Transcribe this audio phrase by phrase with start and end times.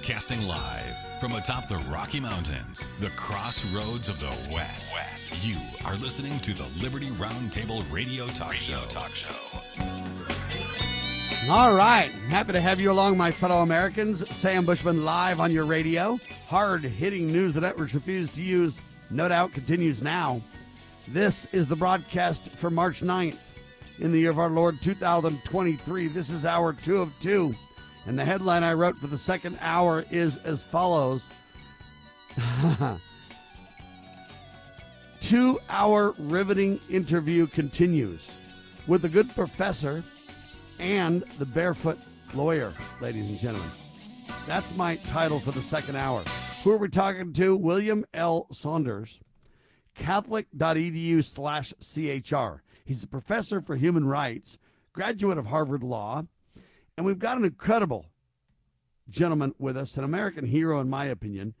[0.00, 4.94] Broadcasting live from atop the Rocky Mountains, the crossroads of the West.
[4.94, 5.46] West.
[5.46, 8.86] You are listening to the Liberty Roundtable Radio Talk radio Show.
[8.86, 9.28] Talk Show.
[11.50, 12.10] All right.
[12.28, 14.24] Happy to have you along, my fellow Americans.
[14.34, 16.18] Sam Bushman live on your radio.
[16.48, 20.40] Hard hitting news the networks refuse to use, no doubt, continues now.
[21.08, 23.36] This is the broadcast for March 9th
[23.98, 26.08] in the year of our Lord 2023.
[26.08, 27.54] This is hour two of two.
[28.06, 31.30] And the headline I wrote for the second hour is as follows
[35.20, 38.32] Two hour riveting interview continues
[38.86, 40.02] with the good professor
[40.78, 41.98] and the barefoot
[42.34, 43.70] lawyer, ladies and gentlemen.
[44.46, 46.24] That's my title for the second hour.
[46.64, 47.56] Who are we talking to?
[47.56, 48.46] William L.
[48.50, 49.20] Saunders,
[49.94, 52.62] catholic.edu slash CHR.
[52.84, 54.58] He's a professor for human rights,
[54.92, 56.24] graduate of Harvard Law,
[57.00, 58.10] and we've got an incredible
[59.08, 61.54] gentleman with us, an American hero, in my opinion.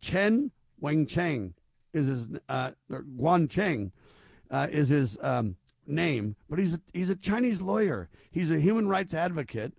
[0.00, 1.52] Chen Wang Cheng
[1.92, 3.92] is his, uh, Guan Cheng
[4.50, 5.56] uh, is his um,
[5.86, 8.08] name, but he's a, he's a Chinese lawyer.
[8.30, 9.74] He's a human rights advocate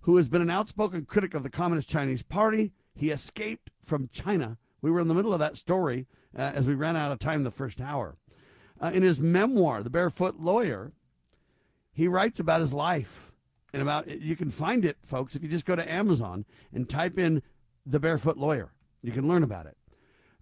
[0.00, 2.72] who has been an outspoken critic of the Communist Chinese Party.
[2.92, 4.58] He escaped from China.
[4.82, 7.44] We were in the middle of that story uh, as we ran out of time
[7.44, 8.16] the first hour.
[8.80, 10.90] Uh, in his memoir, The Barefoot Lawyer,
[11.92, 13.30] he writes about his life
[13.74, 17.18] and about you can find it, folks, if you just go to Amazon and type
[17.18, 17.42] in
[17.84, 18.72] the barefoot lawyer.
[19.02, 19.76] You can learn about it.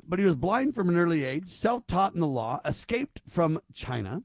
[0.07, 4.23] But he was blind from an early age, self-taught in the law, escaped from China,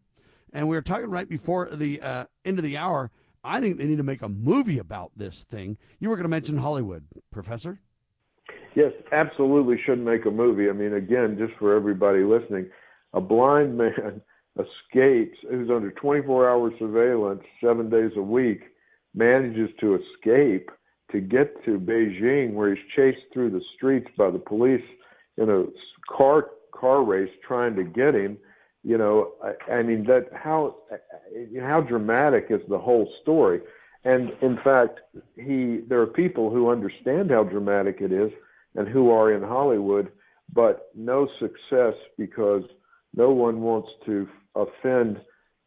[0.52, 3.12] and we were talking right before the uh, end of the hour.
[3.44, 5.78] I think they need to make a movie about this thing.
[6.00, 7.80] You were going to mention Hollywood, Professor.
[8.76, 10.70] Yes, absolutely should make a movie.
[10.70, 12.70] I mean, again, just for everybody listening,
[13.14, 14.22] a blind man
[14.58, 18.64] escapes, who's under 24 hour surveillance seven days a week,
[19.18, 20.70] manages to escape
[21.12, 24.84] to get to Beijing, where he's chased through the streets by the police
[25.38, 25.66] in a
[26.16, 28.38] car car race trying to get him.
[28.84, 30.76] You know, I, I mean that how
[31.62, 33.62] how dramatic is the whole story?
[34.04, 35.00] And in fact,
[35.36, 38.32] he there are people who understand how dramatic it is
[38.76, 40.12] and who are in Hollywood,
[40.54, 42.64] but no success because
[43.16, 45.22] no one wants to offend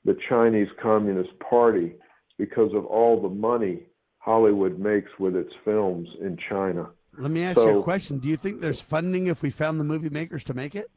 [0.04, 1.94] the Chinese Communist Party
[2.40, 3.80] because of all the money
[4.16, 6.88] Hollywood makes with its films in China.
[7.18, 8.18] Let me ask so, you a question.
[8.18, 10.90] Do you think there's funding if we found the movie makers to make it?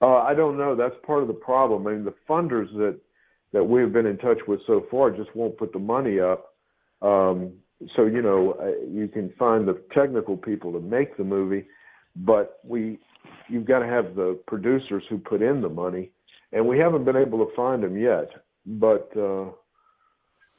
[0.00, 0.74] Uh, I don't know.
[0.74, 1.86] That's part of the problem.
[1.86, 2.98] I mean, the funders that
[3.52, 6.54] that we've been in touch with so far just won't put the money up.
[7.02, 7.52] Um,
[7.94, 11.66] so you know, uh, you can find the technical people to make the movie,
[12.16, 12.98] but we,
[13.48, 16.10] you've got to have the producers who put in the money,
[16.52, 18.30] and we haven't been able to find them yet
[18.66, 19.50] but uh,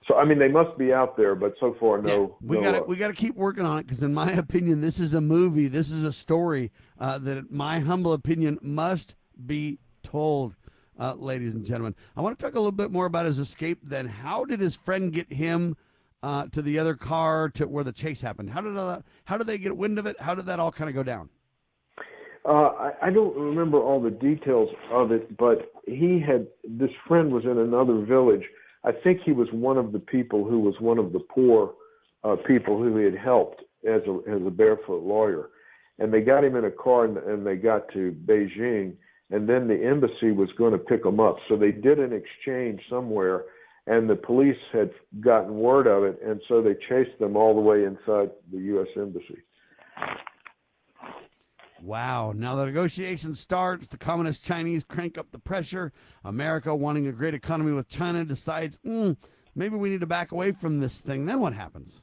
[0.08, 2.38] so I mean they must be out there, but so far no.
[2.42, 4.14] Yeah, we no, got to uh, we got to keep working on it because, in
[4.14, 5.68] my opinion, this is a movie.
[5.68, 9.16] This is a story uh, that, my humble opinion, must
[9.46, 10.56] be told.
[10.98, 13.80] Uh, ladies and gentlemen, I want to talk a little bit more about his escape.
[13.84, 15.78] Then, how did his friend get him
[16.22, 18.50] uh, to the other car to where the chase happened?
[18.50, 20.20] How did how did they get wind of it?
[20.20, 21.30] How did that all kind of go down?
[22.46, 27.32] Uh, I, I don't remember all the details of it, but he had this friend
[27.32, 28.44] was in another village.
[28.84, 31.74] I think he was one of the people who was one of the poor
[32.24, 35.50] uh, people who he had helped as a as a barefoot lawyer,
[36.00, 38.94] and they got him in a car and, and they got to Beijing,
[39.32, 41.38] and then the embassy was going to pick him up.
[41.48, 43.44] So they did an exchange somewhere,
[43.88, 47.62] and the police had gotten word of it, and so they chased them all the
[47.62, 48.88] way inside the U.S.
[48.96, 49.40] embassy.
[51.82, 52.34] Wow.
[52.36, 53.88] Now the negotiation starts.
[53.88, 55.92] The communist Chinese crank up the pressure.
[56.24, 59.16] America, wanting a great economy with China, decides mm,
[59.56, 61.26] maybe we need to back away from this thing.
[61.26, 62.02] Then what happens?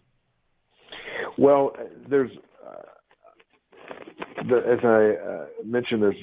[1.38, 1.72] Well,
[2.08, 2.30] there's,
[2.66, 2.82] uh,
[4.48, 6.16] the, as I uh, mentioned, there's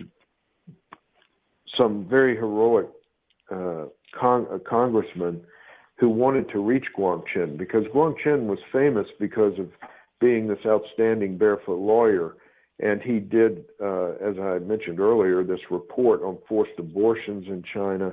[1.77, 2.87] some very heroic
[3.51, 3.85] uh,
[4.19, 5.41] con- uh, congressmen
[5.97, 9.69] who wanted to reach Guangchen because Guangchen was famous because of
[10.19, 12.35] being this outstanding barefoot lawyer
[12.83, 18.11] and he did, uh, as I mentioned earlier, this report on forced abortions in China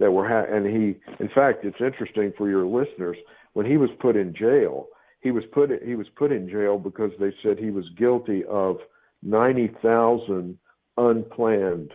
[0.00, 3.16] that were, ha- and he, in fact, it's interesting for your listeners.
[3.52, 4.88] When he was put in jail,
[5.20, 8.78] he was put he was put in jail because they said he was guilty of
[9.22, 10.58] ninety thousand
[10.96, 11.92] unplanned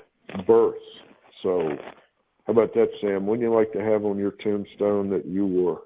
[0.48, 0.80] births.
[1.42, 1.72] So,
[2.46, 3.28] how about that, Sam?
[3.28, 5.82] Wouldn't you like to have on your tombstone that you were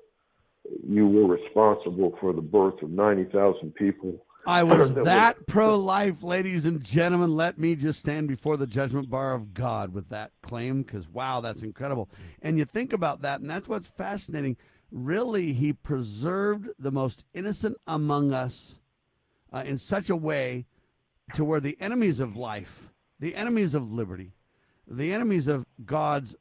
[0.87, 4.23] you were responsible for the birth of ninety thousand people?
[4.47, 7.35] I was that pro life, ladies and gentlemen.
[7.35, 11.41] Let me just stand before the judgment bar of God with that claim because, wow,
[11.41, 12.09] that's incredible.
[12.41, 14.55] And you think about that, and that's what's fascinating.
[14.89, 18.79] really he preserved the most innocent among us
[19.51, 20.65] uh, in such a way
[21.33, 22.89] to where the enemies of life,
[23.19, 24.31] the enemies of liberty,
[24.87, 26.37] the enemies of God's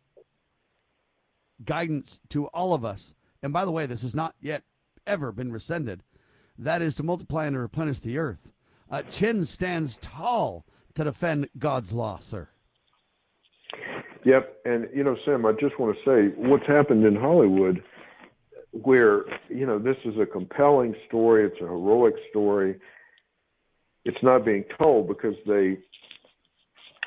[1.64, 4.62] guidance to all of us, and by the way, this has not yet
[5.08, 6.04] ever been rescinded,
[6.58, 8.52] that is to multiply and replenish the earth.
[8.90, 10.64] Uh, Chin stands tall
[10.94, 12.48] to defend God's law, sir.
[14.24, 17.82] Yep, and you know, Sam, I just want to say what's happened in Hollywood,
[18.72, 22.76] where you know this is a compelling story, it's a heroic story.
[24.04, 25.78] It's not being told because they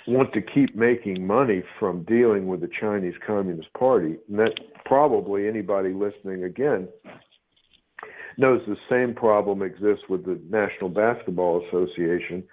[0.08, 4.18] want to keep making money from dealing with the Chinese Communist Party.
[4.28, 4.54] And that
[4.86, 6.88] probably anybody listening again
[8.40, 12.44] knows the same problem exists with the National Basketball Association,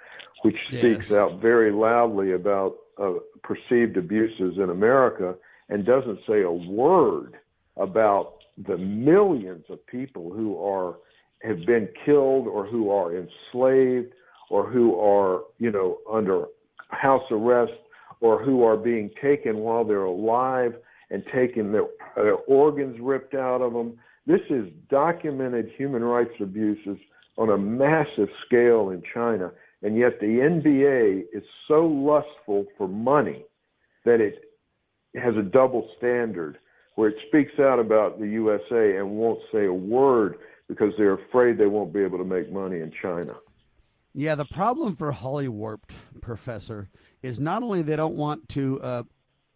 [0.43, 0.81] which yes.
[0.81, 3.13] speaks out very loudly about uh,
[3.43, 5.35] perceived abuses in America
[5.69, 7.37] and doesn't say a word
[7.77, 10.97] about the millions of people who are
[11.43, 14.13] have been killed or who are enslaved
[14.49, 16.47] or who are you know under
[16.89, 17.73] house arrest
[18.21, 20.75] or who are being taken while they're alive
[21.11, 21.87] and taken their,
[22.17, 23.99] their organs ripped out of them.
[24.27, 26.99] This is documented human rights abuses
[27.39, 29.53] on a massive scale in China,
[29.83, 33.45] and yet the NBA is so lustful for money
[34.05, 34.53] that it
[35.15, 36.59] has a double standard
[36.97, 40.37] where it speaks out about the USA and won't say a word
[40.67, 43.35] because they're afraid they won't be able to make money in China.
[44.15, 45.91] Yeah, the problem for Hollywarped,
[46.23, 46.89] Professor,
[47.23, 49.03] is not only they don't want to uh,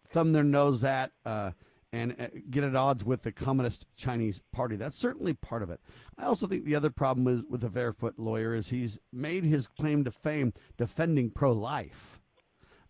[0.07, 1.51] thumb their nose at uh,
[1.93, 4.75] and uh, get at odds with the Communist Chinese Party.
[4.75, 5.79] That's certainly part of it.
[6.17, 9.67] I also think the other problem is with the barefoot lawyer is he's made his
[9.67, 12.19] claim to fame defending pro-life,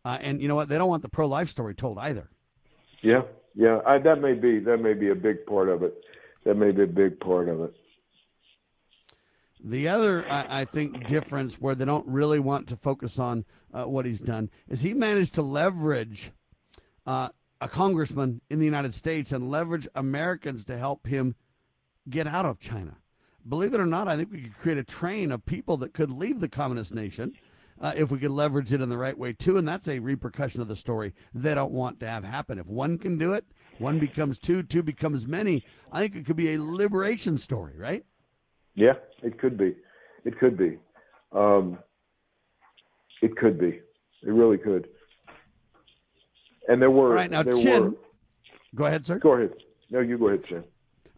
[0.06, 0.70] uh, and you know what?
[0.70, 2.30] They don't want the pro-life story told either.
[3.02, 3.24] Yeah,
[3.56, 5.94] yeah, I, that may be that may be a big part of it.
[6.44, 7.74] That may be a big part of it.
[9.64, 13.84] The other, I, I, think, difference where they don't really want to focus on uh,
[13.84, 16.32] what he's done is he managed to leverage
[17.06, 17.30] uh,
[17.62, 21.36] a congressman in the United States and leverage Americans to help him
[22.10, 22.98] get out of China.
[23.48, 26.12] Believe it or not, I think we could create a train of people that could
[26.12, 27.34] leave the communist nation
[27.80, 29.58] uh, if we could leverage it in the right way, too.
[29.58, 32.60] And that's a repercussion of the story they don't want to have happen.
[32.60, 33.46] If one can do it,
[33.78, 35.64] one becomes two, two becomes many.
[35.92, 38.06] I think it could be a liberation story, right?
[38.76, 38.94] Yeah,
[39.24, 39.76] it could be.
[40.26, 40.78] It could be.
[41.32, 41.78] Um,
[43.22, 43.80] it could be.
[44.24, 44.88] It really could.
[46.68, 47.10] And there were.
[47.10, 47.84] All right, now Chin.
[47.84, 47.98] Were,
[48.76, 49.20] go ahead, sir.
[49.20, 49.54] Go ahead.
[49.90, 50.64] No, you go ahead, Chin.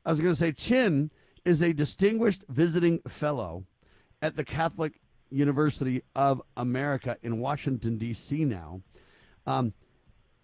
[0.06, 1.12] I was going to say Chin
[1.46, 3.66] is a distinguished visiting fellow
[4.22, 4.94] at the Catholic
[5.30, 8.46] University of America in Washington D.C.
[8.46, 8.82] Now.
[9.46, 9.74] Um,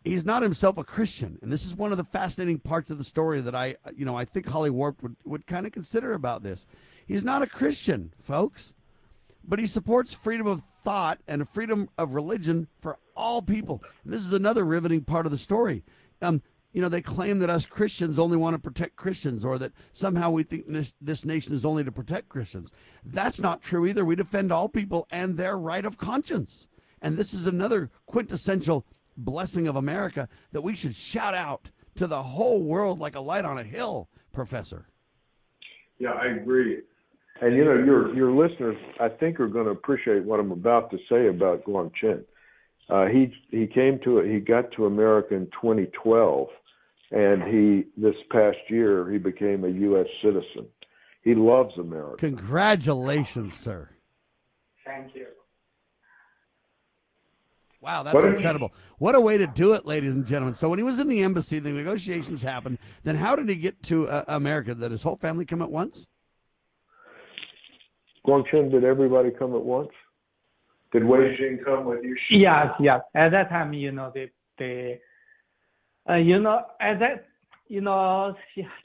[0.04, 3.04] he's not himself a Christian, and this is one of the fascinating parts of the
[3.04, 6.44] story that I, you know, I think Holly Warp would, would kind of consider about
[6.44, 6.66] this.
[7.06, 8.74] He's not a Christian, folks,
[9.44, 13.84] but he supports freedom of thought and freedom of religion for all people.
[14.04, 15.84] And this is another riveting part of the story.
[16.22, 19.74] Um, you know, they claim that us Christians only want to protect Christians or that
[19.92, 22.72] somehow we think this, this nation is only to protect Christians.
[23.04, 24.06] That's not true either.
[24.06, 26.68] We defend all people and their right of conscience.
[27.02, 28.86] And this is another quintessential
[29.18, 33.46] blessing of America that we should shout out to the whole world like a light
[33.46, 34.88] on a hill, Professor.
[35.98, 36.80] Yeah, I agree.
[37.42, 40.92] And you know, your your listeners, I think, are going to appreciate what I'm about
[40.92, 42.24] to say about Guangchen.
[42.90, 46.48] Uh, he he came to he got to America in 2012,
[47.12, 50.08] and he this past year he became a U.S.
[50.24, 50.68] citizen.
[51.22, 52.18] He loves America.
[52.18, 53.90] Congratulations, sir.
[54.86, 55.28] Thank you.
[57.82, 58.74] Wow, that's what incredible.
[58.98, 60.54] What a way to do it, ladies and gentlemen.
[60.54, 62.78] So when he was in the embassy, the negotiations happened.
[63.04, 64.76] Then how did he get to uh, America?
[64.76, 66.08] Did his whole family come at once?
[68.28, 69.92] Guangchen, did everybody come at once?
[70.92, 72.18] Did Wei Jing come with you?
[72.30, 73.02] Yes, yes.
[73.14, 74.12] At that time, you know,
[74.58, 75.00] they,
[76.10, 77.28] uh, you know, at that,
[77.68, 78.36] you know,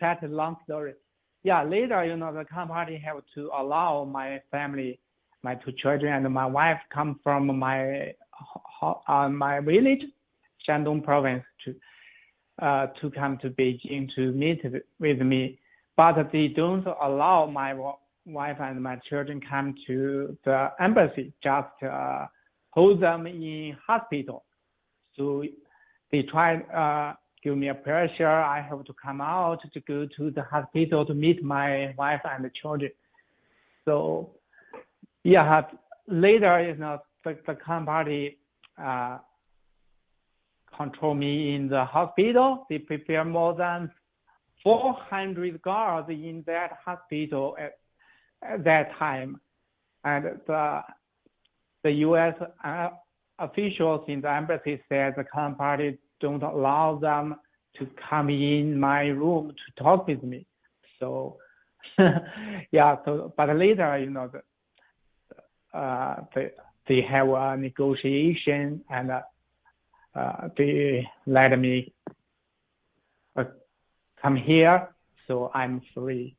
[0.00, 0.94] that's a long story.
[1.42, 4.98] Yeah, later, you know, the company have to allow my family,
[5.42, 8.14] my two children and my wife come from my,
[8.82, 10.04] uh, my village,
[10.68, 11.74] Shandong province to,
[12.60, 14.62] uh, to come to Beijing to meet
[14.98, 15.58] with me.
[15.96, 17.74] But they don't allow my
[18.26, 22.26] wife and my children come to the embassy, just uh,
[22.70, 24.44] hold them in hospital.
[25.16, 25.44] So
[26.10, 28.28] they try uh, give me a pressure.
[28.28, 32.44] I have to come out to go to the hospital to meet my wife and
[32.44, 32.90] the children.
[33.84, 34.30] So
[35.22, 35.62] yeah,
[36.08, 38.38] later you know the, the company
[38.82, 39.18] uh,
[40.76, 42.66] control me in the hospital.
[42.68, 43.90] They prepare more than
[44.62, 47.56] 400 guards in that hospital
[48.44, 49.40] at that time,
[50.04, 50.82] and the
[51.82, 52.34] the U.S.
[52.64, 52.88] Uh,
[53.38, 57.36] officials in the embassy said the Communist Party don't allow them
[57.78, 60.46] to come in my room to talk with me.
[61.00, 61.38] So,
[62.70, 62.96] yeah.
[63.04, 66.50] So, but later, you know, the, uh, they
[66.86, 69.22] they have a negotiation and uh,
[70.14, 71.92] uh, they let me
[73.36, 73.44] uh,
[74.20, 74.88] come here,
[75.26, 76.36] so I'm free.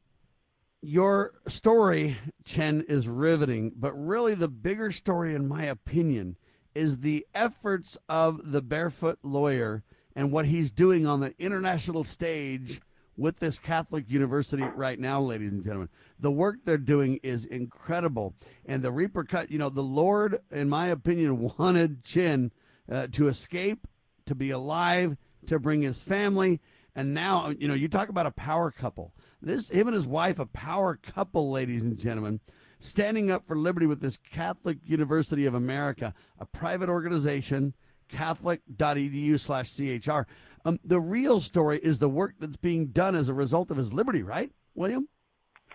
[0.81, 6.37] Your story, Chen, is riveting, but really the bigger story, in my opinion,
[6.75, 9.83] is the efforts of the barefoot lawyer
[10.15, 12.81] and what he's doing on the international stage
[13.17, 15.89] with this Catholic university right now, ladies and gentlemen.
[16.19, 18.35] The work they're doing is incredible.
[18.65, 22.51] And the repercut, you know, the Lord, in my opinion, wanted Chen
[22.91, 23.87] uh, to escape,
[24.25, 25.17] to be alive,
[25.47, 26.59] to bring his family.
[26.95, 29.13] And now, you know, you talk about a power couple.
[29.45, 32.39] This, him and his wife, a power couple, ladies and gentlemen,
[32.79, 37.75] standing up for liberty with this Catholic University of America, a private organization,
[38.09, 40.25] catholic.edu slash CHR.
[40.65, 43.93] Um, the real story is the work that's being done as a result of his
[43.93, 45.07] liberty, right, William?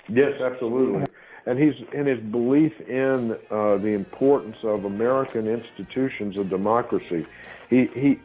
[0.09, 1.05] Yes, absolutely.
[1.47, 7.25] And he's in his belief in uh, the importance of American institutions of democracy.
[7.71, 8.19] He he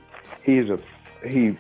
[0.44, 0.80] he's a
[1.26, 1.56] he,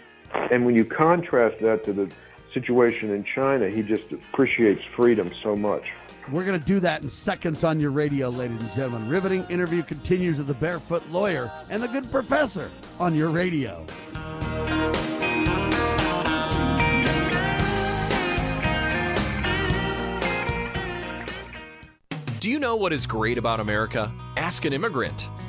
[0.52, 2.12] and when you contrast that to the
[2.56, 5.84] situation in China, he just appreciates freedom so much.
[6.32, 9.08] We're going to do that in seconds on your radio, ladies and gentlemen.
[9.08, 13.86] Riveting interview continues with the barefoot lawyer and the good professor on your radio.
[22.40, 24.12] Do you know what is great about America?
[24.38, 25.30] Ask an immigrant.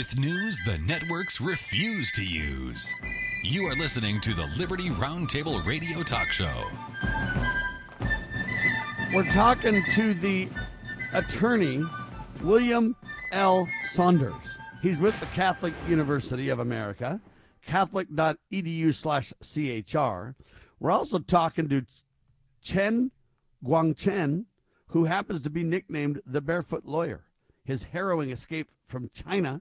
[0.00, 2.90] With news the networks refuse to use.
[3.44, 6.64] You are listening to the Liberty Roundtable Radio Talk Show.
[9.12, 10.48] We're talking to the
[11.12, 11.84] attorney,
[12.40, 12.96] William
[13.32, 13.68] L.
[13.90, 14.58] Saunders.
[14.80, 17.20] He's with the Catholic University of America,
[17.66, 20.34] catholic.edu slash CHR.
[20.78, 21.84] We're also talking to
[22.62, 23.10] Chen
[23.62, 24.46] Guangchen,
[24.86, 27.24] who happens to be nicknamed the Barefoot Lawyer.
[27.64, 29.60] His harrowing escape from China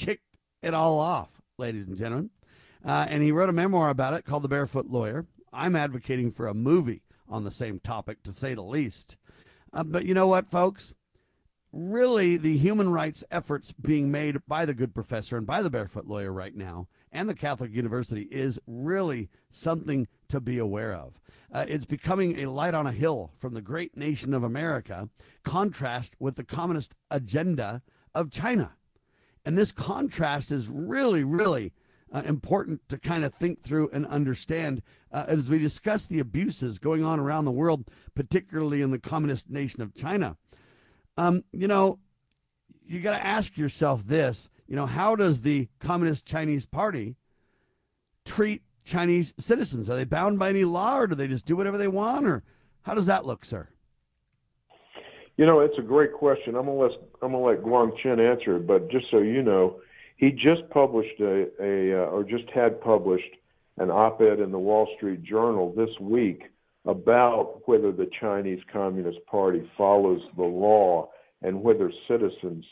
[0.00, 0.24] kicked
[0.62, 2.30] it all off, ladies and gentlemen.
[2.82, 5.26] Uh, and he wrote a memoir about it called The Barefoot Lawyer.
[5.52, 9.18] I'm advocating for a movie on the same topic, to say the least.
[9.72, 10.94] Uh, but you know what, folks?
[11.70, 16.06] Really, the human rights efforts being made by the good professor and by the barefoot
[16.06, 21.20] lawyer right now and the Catholic University is really something to be aware of.
[21.52, 25.10] Uh, it's becoming a light on a hill from the great nation of America,
[25.44, 27.82] contrast with the communist agenda
[28.14, 28.72] of China.
[29.44, 31.72] And this contrast is really, really
[32.12, 34.82] uh, important to kind of think through and understand
[35.12, 39.48] uh, as we discuss the abuses going on around the world, particularly in the communist
[39.48, 40.36] nation of China.
[41.16, 41.98] Um, you know,
[42.86, 47.16] you got to ask yourself this you know, how does the Communist Chinese Party
[48.24, 49.90] treat Chinese citizens?
[49.90, 52.24] Are they bound by any law or do they just do whatever they want?
[52.24, 52.44] Or
[52.82, 53.68] how does that look, sir?
[55.36, 56.54] You know, it's a great question.
[56.54, 56.90] I'm gonna let
[57.22, 59.80] I'm gonna let Guang Chen answer it, but just so you know,
[60.16, 63.36] he just published a, a uh, or just had published
[63.78, 66.42] an op-ed in the Wall Street Journal this week
[66.84, 71.08] about whether the Chinese Communist Party follows the law
[71.42, 72.64] and whether citizens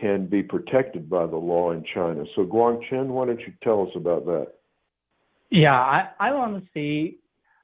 [0.00, 2.24] can be protected by the law in China.
[2.34, 4.48] So, Guangchen, why don't you tell us about that?
[5.50, 7.18] Yeah, I, I want to see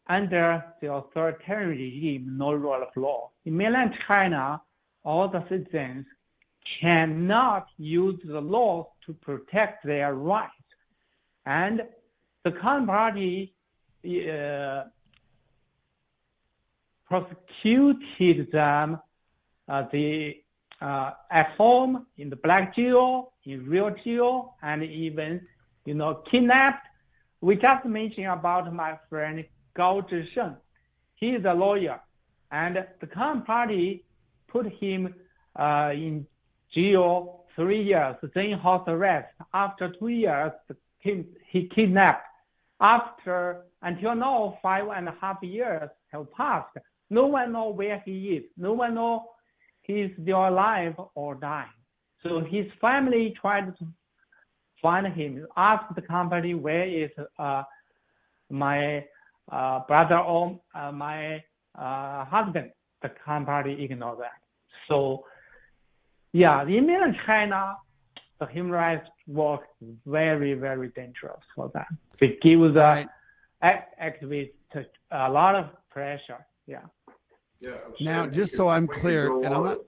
[0.06, 3.30] under the authoritarian regime, no rule of law.
[3.44, 4.60] In mainland China,
[5.04, 6.06] all the citizens
[6.80, 10.52] cannot use the law to protect their rights.
[11.46, 11.82] And
[12.42, 13.54] the Communist Party
[14.04, 14.84] uh,
[17.06, 18.98] prosecuted them,
[19.68, 20.36] uh, the
[20.80, 25.46] uh, at home, in the black jail, in real jail, and even,
[25.84, 26.86] you know, kidnapped.
[27.40, 29.44] We just mentioned about my friend
[29.76, 30.56] Gao Zhisheng.
[31.14, 32.00] He is a lawyer,
[32.50, 34.04] and the Communist Party
[34.48, 35.14] put him
[35.56, 36.26] uh, in
[36.74, 39.32] jail three years, then house arrest.
[39.52, 40.52] After two years,
[40.98, 42.26] he, he kidnapped.
[42.80, 46.76] After until now, five and a half years have passed.
[47.10, 48.44] No one know where he is.
[48.56, 49.30] No one know
[49.82, 51.68] he's still alive or dying.
[52.22, 53.86] So his family tried to
[54.80, 57.62] find him, ask the company where is uh,
[58.50, 59.04] my
[59.50, 61.42] brother or uh, my
[61.78, 62.70] uh, husband.
[63.02, 64.40] The company ignore that.
[64.88, 65.24] So,
[66.32, 67.76] yeah, in mainland China,
[68.40, 71.98] the human rights work is very, very dangerous for them.
[72.20, 73.06] It gives the
[73.62, 74.52] activists
[75.10, 76.46] a lot of pressure.
[76.66, 76.80] Yeah.
[77.60, 77.76] Yeah.
[78.00, 79.78] Now, just so I'm clear, and I'm not.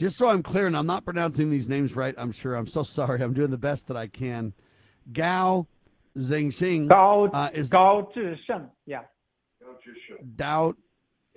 [0.00, 2.14] Just so I'm clear, and I'm not pronouncing these names right.
[2.18, 2.54] I'm sure.
[2.54, 3.22] I'm so sorry.
[3.22, 4.52] I'm doing the best that I can.
[5.12, 5.68] Gao
[6.16, 8.70] Zhengxing Gao uh, is Gao Zhisheng.
[8.86, 9.02] Yeah.
[10.36, 10.74] Dao.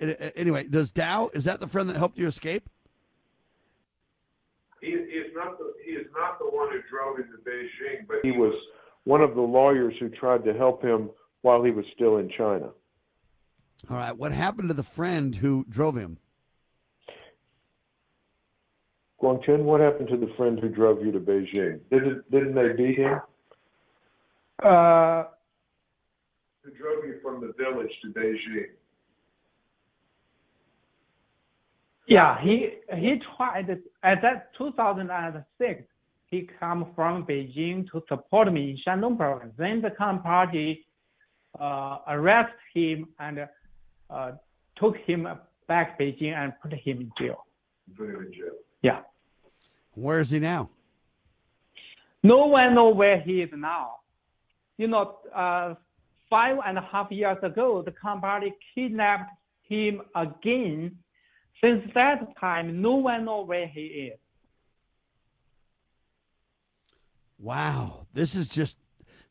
[0.00, 2.68] Anyway, does Dao is that the friend that helped you escape?
[4.80, 8.06] He, he is not the he is not the one who drove him to Beijing,
[8.06, 8.54] but he was
[9.04, 11.10] one of the lawyers who tried to help him
[11.42, 12.70] while he was still in China.
[13.90, 14.16] All right.
[14.16, 16.18] What happened to the friend who drove him?
[19.20, 21.80] Guangchen, what happened to the friend who drove you to Beijing?
[21.90, 23.20] Didn't didn't they beat him?
[24.62, 25.24] Uh,
[26.62, 28.70] who drove you from the village to Beijing?
[32.06, 35.82] Yeah, he he tried at that 2006.
[36.26, 39.52] He come from Beijing to support me in Shandong province.
[39.56, 40.86] Then the Communist Party
[41.60, 43.48] uh, arrested him and
[44.10, 44.32] uh,
[44.76, 45.28] took him
[45.68, 47.44] back to Beijing and put him in jail.
[47.96, 48.54] Put him in jail.
[48.82, 49.00] Yeah.
[49.94, 50.70] Where is he now?
[52.22, 53.97] No one knows where he is now.
[54.78, 55.74] You know, uh,
[56.30, 59.30] five and a half years ago, the company kidnapped
[59.62, 60.96] him again.
[61.62, 64.18] Since that time, no one knows where he is.
[67.38, 68.78] Wow, this is just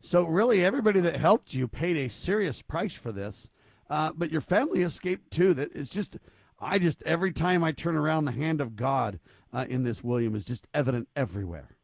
[0.02, 0.24] so.
[0.26, 3.50] Really, everybody that helped you paid a serious price for this,
[3.90, 5.54] uh, but your family escaped too.
[5.54, 6.18] That it's just
[6.60, 9.20] I just every time I turn around, the hand of God
[9.54, 11.76] uh, in this William is just evident everywhere.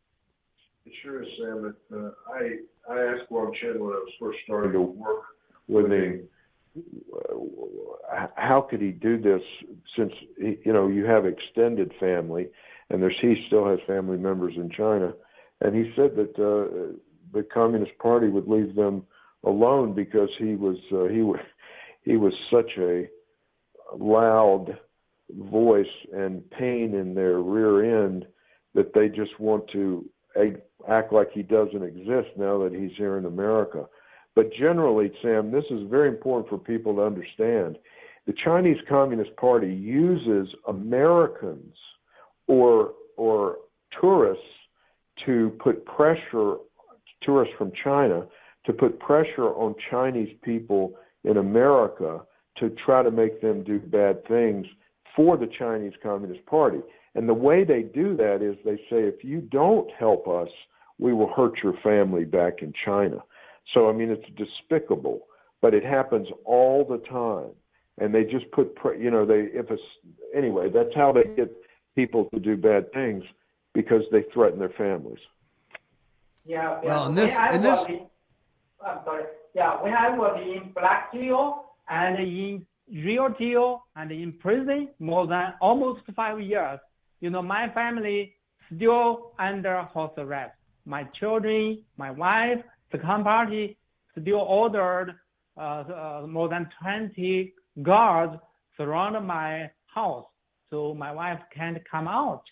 [0.86, 1.76] It sure is, Sam.
[1.94, 5.24] Uh, I I asked Guang Chen when I was first starting to work
[5.68, 6.28] with him,
[6.78, 9.42] uh, how could he do this?
[9.98, 12.48] Since you know you have extended family,
[12.90, 15.14] and there's he still has family members in China,
[15.62, 16.98] and he said that uh,
[17.32, 19.04] the Communist Party would leave them
[19.44, 21.40] alone because he was uh, he was
[22.04, 23.08] he was such a
[23.98, 24.78] loud
[25.52, 28.26] voice and pain in their rear end
[28.74, 30.08] that they just want to
[30.90, 33.86] act like he doesn't exist now that he's here in America.
[34.36, 37.78] But generally, Sam, this is very important for people to understand.
[38.26, 41.76] The Chinese Communist Party uses Americans
[42.48, 43.58] or or
[44.02, 44.44] tourists
[45.26, 46.56] to put pressure
[47.22, 48.26] tourists from China
[48.66, 50.94] to put pressure on Chinese people
[51.24, 52.22] in America
[52.58, 54.66] to try to make them do bad things
[55.16, 56.80] for the Chinese Communist Party.
[57.16, 60.50] And the way they do that is they say, if you don't help us,
[61.00, 63.18] we will hurt your family back in China.
[63.74, 65.22] So, I mean, it's despicable,
[65.62, 67.52] but it happens all the time.
[68.00, 69.82] And they just put, you know, they, if it's,
[70.36, 71.52] anyway, that's how they get
[71.96, 73.24] people to do bad things.
[73.74, 75.18] because they threaten their families.
[76.46, 76.80] Yeah.
[76.84, 77.10] Well, yeah.
[77.10, 78.10] in this- when I in this- was in-
[78.82, 79.24] oh, I'm sorry.
[79.56, 85.26] Yeah, when I was in black jail and in real jail and in prison more
[85.26, 86.80] than almost five years,
[87.20, 88.36] you know, my family
[88.76, 90.56] still under house arrest.
[90.86, 93.78] My children, my wife, the company
[94.20, 95.16] still ordered
[95.58, 98.38] uh, uh, more than 20 guards
[98.78, 100.26] surround my house,
[100.70, 102.44] so my wife can't come out.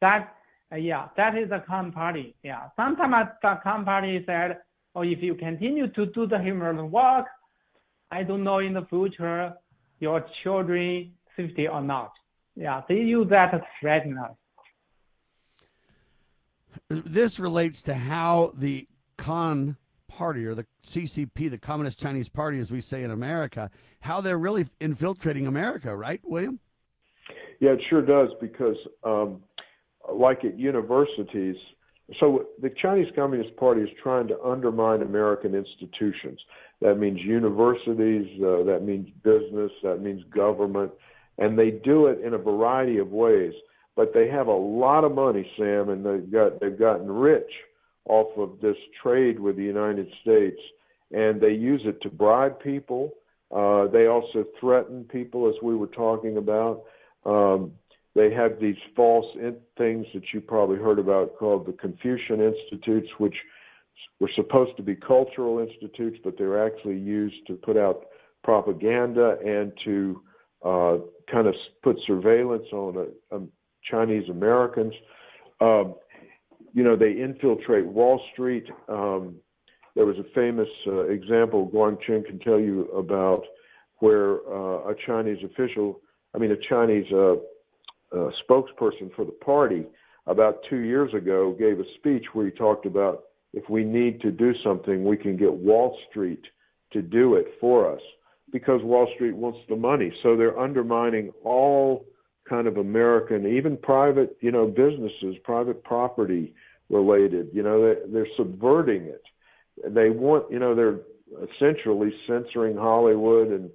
[0.00, 0.34] That
[0.72, 2.34] uh, yeah, that is the company.
[2.42, 4.58] Yeah, sometimes the company said,
[4.94, 7.26] "Oh, if you continue to do the human work,
[8.10, 9.54] I don't know in the future
[10.00, 12.12] your children safety or not."
[12.56, 14.32] Yeah, they use that to threaten us.
[16.88, 19.76] This relates to how the Con
[20.08, 24.38] Party or the CCP, the Communist Chinese Party, as we say in America, how they're
[24.38, 26.60] really infiltrating America, right, William?
[27.60, 29.42] Yeah, it sure does because, um,
[30.12, 31.56] like at universities,
[32.20, 36.40] so the Chinese Communist Party is trying to undermine American institutions.
[36.80, 40.90] That means universities, uh, that means business, that means government,
[41.38, 43.52] and they do it in a variety of ways.
[43.94, 47.50] But they have a lot of money, Sam, and they've got they've gotten rich
[48.08, 50.58] off of this trade with the United States,
[51.12, 53.12] and they use it to bribe people.
[53.54, 56.84] Uh, they also threaten people, as we were talking about.
[57.26, 57.72] Um,
[58.14, 63.08] they have these false in- things that you probably heard about called the Confucian Institutes,
[63.18, 63.36] which
[64.20, 68.06] were supposed to be cultural institutes, but they're actually used to put out
[68.42, 70.22] propaganda and to
[70.64, 70.98] uh,
[71.30, 73.48] kind of put surveillance on uh, um,
[73.90, 74.94] Chinese Americans.
[75.60, 75.94] Um,
[76.72, 78.64] you know, they infiltrate Wall Street.
[78.88, 79.36] Um,
[79.94, 83.42] there was a famous uh, example Guang Chen can tell you about
[83.98, 86.00] where uh, a Chinese official,
[86.34, 87.34] I mean, a Chinese uh,
[88.14, 89.86] uh, spokesperson for the party,
[90.26, 94.30] about two years ago, gave a speech where he talked about if we need to
[94.30, 96.42] do something, we can get Wall Street
[96.92, 98.00] to do it for us
[98.50, 100.12] because Wall Street wants the money.
[100.22, 102.06] So they're undermining all
[102.52, 106.52] kind of American, even private, you know, businesses, private property
[106.90, 107.48] related.
[107.54, 109.22] You know, they, they're subverting it.
[109.88, 111.00] They want, you know, they're
[111.54, 113.70] essentially censoring Hollywood, and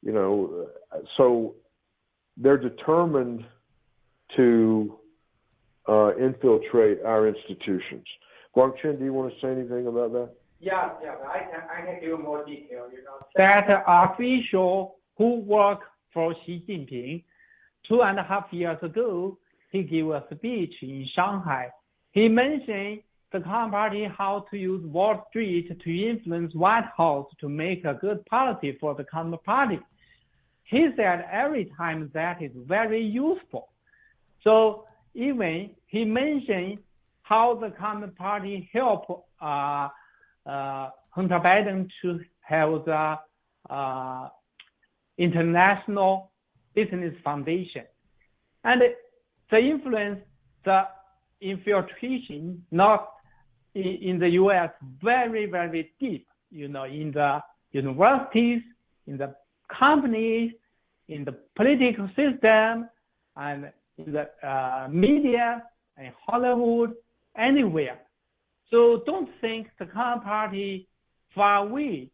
[0.00, 0.68] you know,
[1.16, 1.56] so
[2.36, 3.44] they're determined
[4.36, 4.96] to
[5.88, 8.06] uh, infiltrate our institutions.
[8.56, 10.30] Guang Chen, do you want to say anything about that?
[10.60, 12.86] Yeah, yeah, I can I can give more detail.
[12.92, 17.24] You know that official who worked for Xi Jinping
[17.86, 19.38] two and a half years ago,
[19.70, 21.70] he gave a speech in Shanghai.
[22.12, 23.00] He mentioned
[23.32, 27.94] the Communist Party how to use Wall Street to influence White House to make a
[27.94, 29.78] good policy for the Communist Party.
[30.64, 33.68] He said every time that is very useful.
[34.42, 36.78] So even he mentioned
[37.22, 39.88] how the Communist Party helped uh,
[40.46, 43.18] uh, Hunter Biden to have the
[43.68, 44.28] uh,
[45.18, 46.29] international
[46.74, 47.84] business foundation,
[48.64, 48.82] and
[49.50, 50.20] the influence,
[50.64, 50.86] the
[51.40, 53.12] infiltration, not
[53.74, 54.70] in, in the U.S.
[55.02, 56.26] very very deep.
[56.50, 58.62] You know, in the universities,
[59.06, 59.34] in the
[59.68, 60.52] companies,
[61.08, 62.88] in the political system,
[63.36, 65.64] and in the uh, media,
[65.96, 66.94] and Hollywood,
[67.36, 67.98] anywhere.
[68.70, 70.88] So don't think the Communist Party
[71.34, 72.10] far away.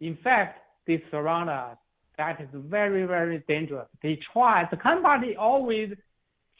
[0.00, 1.76] In fact, they surround us.
[2.20, 3.88] That is very, very dangerous.
[4.02, 5.94] They try, the company always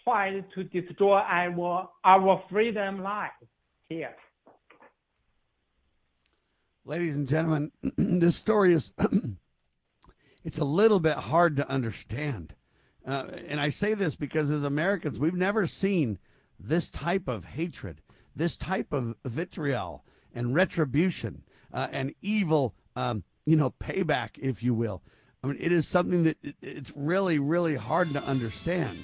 [0.03, 3.33] tries to destroy our, our freedom life
[3.87, 4.17] here.
[6.87, 8.93] Ladies and gentlemen, this story is
[10.45, 12.55] it's a little bit hard to understand.
[13.07, 16.19] Uh, and I say this because as Americans, we've never seen
[16.59, 18.01] this type of hatred,
[18.35, 24.73] this type of vitriol and retribution uh, and evil, um, you know, payback, if you
[24.73, 25.03] will.
[25.43, 29.03] I mean, it is something that it's really, really hard to understand.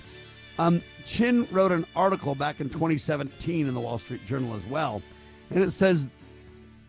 [0.58, 5.02] Um, Chin wrote an article back in 2017 in the Wall Street Journal as well,
[5.50, 6.08] and it says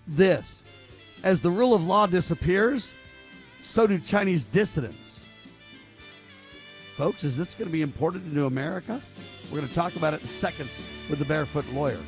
[0.05, 0.63] this
[1.23, 2.93] As the rule of law disappears,
[3.63, 5.27] so do Chinese dissidents.
[6.95, 9.01] Folks, is this going to be imported into America?
[9.51, 10.71] We're going to talk about it in seconds
[11.09, 12.01] with the Barefoot Lawyer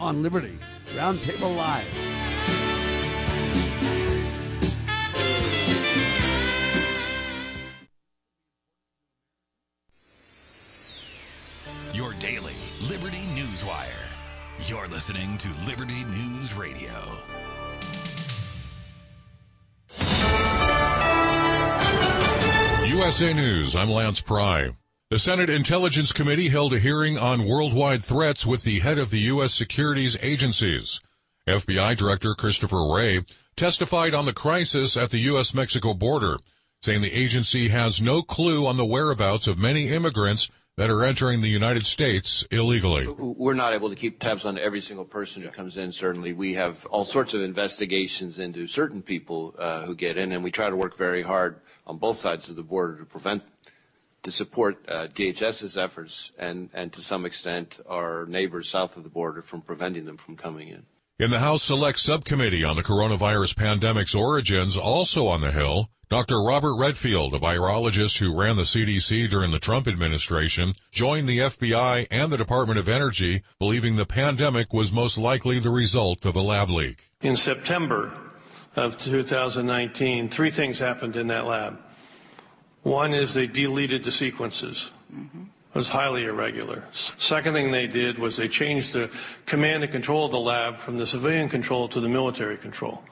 [0.00, 0.58] on Liberty
[0.94, 2.25] Roundtable Live.
[13.66, 14.08] Liberty News Wire.
[14.68, 17.18] You're listening to Liberty News Radio.
[22.86, 24.70] USA News, I'm Lance Pry.
[25.10, 29.20] The Senate Intelligence Committee held a hearing on worldwide threats with the head of the
[29.20, 29.52] U.S.
[29.52, 31.00] securities agencies.
[31.46, 33.24] FBI Director Christopher Wray
[33.56, 35.54] testified on the crisis at the U.S.
[35.54, 36.38] Mexico border,
[36.82, 41.40] saying the agency has no clue on the whereabouts of many immigrants that are entering
[41.40, 43.06] the United States illegally.
[43.08, 45.90] We're not able to keep tabs on every single person who comes in.
[45.90, 50.44] Certainly, we have all sorts of investigations into certain people uh, who get in, and
[50.44, 53.42] we try to work very hard on both sides of the border to prevent
[54.22, 59.08] to support uh, DHS's efforts and, and to some extent our neighbors south of the
[59.08, 60.84] border from preventing them from coming in.
[61.18, 66.40] In the House Select Subcommittee on the coronavirus pandemic's origins, also on the Hill, Dr.
[66.40, 72.06] Robert Redfield, a virologist who ran the CDC during the Trump administration, joined the FBI
[72.12, 76.40] and the Department of Energy, believing the pandemic was most likely the result of a
[76.40, 77.10] lab leak.
[77.22, 78.12] In September
[78.76, 81.76] of 2019, three things happened in that lab.
[82.84, 84.92] One is they deleted the sequences.
[85.12, 85.42] Mm-hmm.
[85.42, 86.84] It was highly irregular.
[86.92, 89.10] Second thing they did was they changed the
[89.44, 93.02] command and control of the lab from the civilian control to the military control.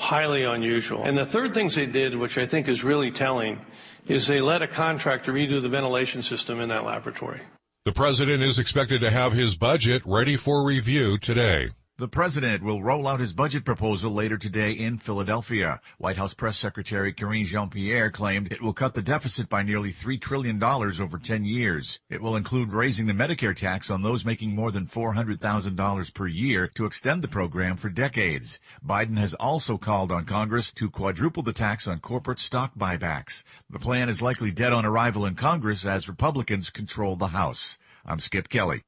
[0.00, 1.04] Highly unusual.
[1.04, 3.60] And the third things they did, which I think is really telling,
[4.08, 7.42] is they let a contractor redo the ventilation system in that laboratory.
[7.84, 11.68] The president is expected to have his budget ready for review today.
[12.00, 15.82] The president will roll out his budget proposal later today in Philadelphia.
[15.98, 20.18] White House Press Secretary Karine Jean-Pierre claimed it will cut the deficit by nearly $3
[20.18, 22.00] trillion over 10 years.
[22.08, 26.66] It will include raising the Medicare tax on those making more than $400,000 per year
[26.68, 28.58] to extend the program for decades.
[28.82, 33.44] Biden has also called on Congress to quadruple the tax on corporate stock buybacks.
[33.68, 37.78] The plan is likely dead on arrival in Congress as Republicans control the House.
[38.06, 38.84] I'm Skip Kelly.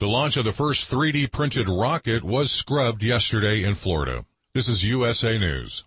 [0.00, 4.24] The launch of the first 3D printed rocket was scrubbed yesterday in Florida.
[4.54, 5.86] This is USA News.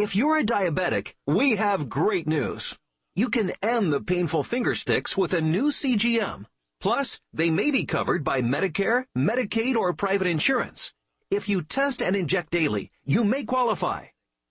[0.00, 2.78] If you're a diabetic, we have great news.
[3.14, 6.46] You can end the painful finger sticks with a new CGM.
[6.80, 10.94] Plus, they may be covered by Medicare, Medicaid, or private insurance.
[11.30, 14.04] If you test and inject daily, you may qualify.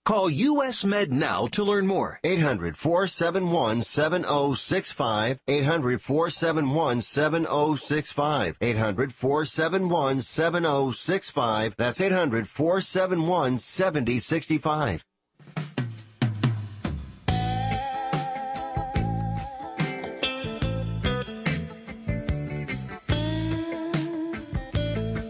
[0.04, 2.20] Call US Med now to learn more.
[2.22, 5.40] 800 471 7065.
[5.48, 8.56] 800 471 7065.
[8.60, 11.74] 800 471 7065.
[11.76, 12.46] That's 800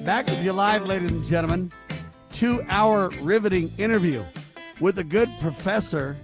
[0.04, 1.70] Back with you live, ladies and gentlemen.
[2.32, 4.24] Two hour riveting interview
[4.80, 6.16] with the good professor,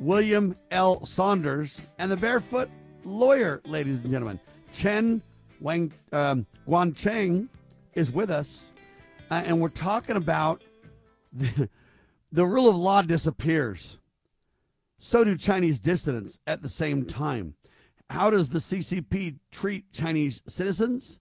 [0.00, 1.04] William L.
[1.04, 2.68] Saunders, and the barefoot
[3.04, 4.40] lawyer, ladies and gentlemen.
[4.72, 5.22] Chen
[5.60, 7.48] Wang, um, Guan Cheng
[7.94, 8.72] is with us,
[9.30, 10.64] uh, and we're talking about
[11.32, 11.68] the,
[12.32, 13.98] the rule of law disappears.
[14.98, 17.54] So do Chinese dissidents at the same time.
[18.10, 21.20] How does the CCP treat Chinese citizens?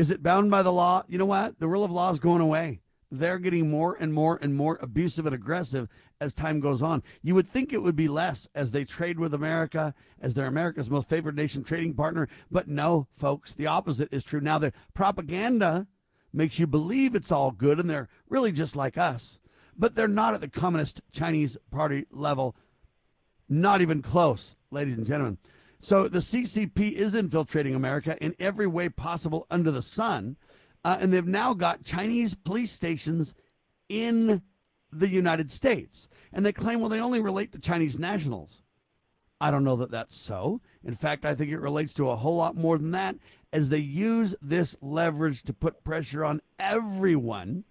[0.00, 1.02] Is it bound by the law?
[1.08, 1.58] You know what?
[1.58, 2.80] The rule of law is going away.
[3.10, 7.02] They're getting more and more and more abusive and aggressive as time goes on.
[7.22, 10.88] You would think it would be less as they trade with America, as they're America's
[10.88, 12.28] most favored nation trading partner.
[12.50, 14.40] But no, folks, the opposite is true.
[14.40, 15.86] Now, the propaganda
[16.32, 19.38] makes you believe it's all good and they're really just like us.
[19.76, 22.56] But they're not at the Communist Chinese Party level,
[23.50, 25.36] not even close, ladies and gentlemen.
[25.80, 30.36] So the CCP is infiltrating America in every way possible under the sun.
[30.84, 33.34] Uh, and they've now got Chinese police stations
[33.88, 34.42] in
[34.92, 36.08] the United States.
[36.32, 38.62] And they claim, well, they only relate to Chinese nationals.
[39.40, 40.60] I don't know that that's so.
[40.84, 43.16] In fact, I think it relates to a whole lot more than that
[43.52, 47.64] as they use this leverage to put pressure on everyone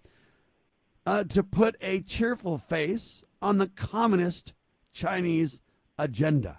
[1.06, 4.52] uh, to put a cheerful face on the communist
[4.92, 5.60] Chinese
[5.96, 6.58] agenda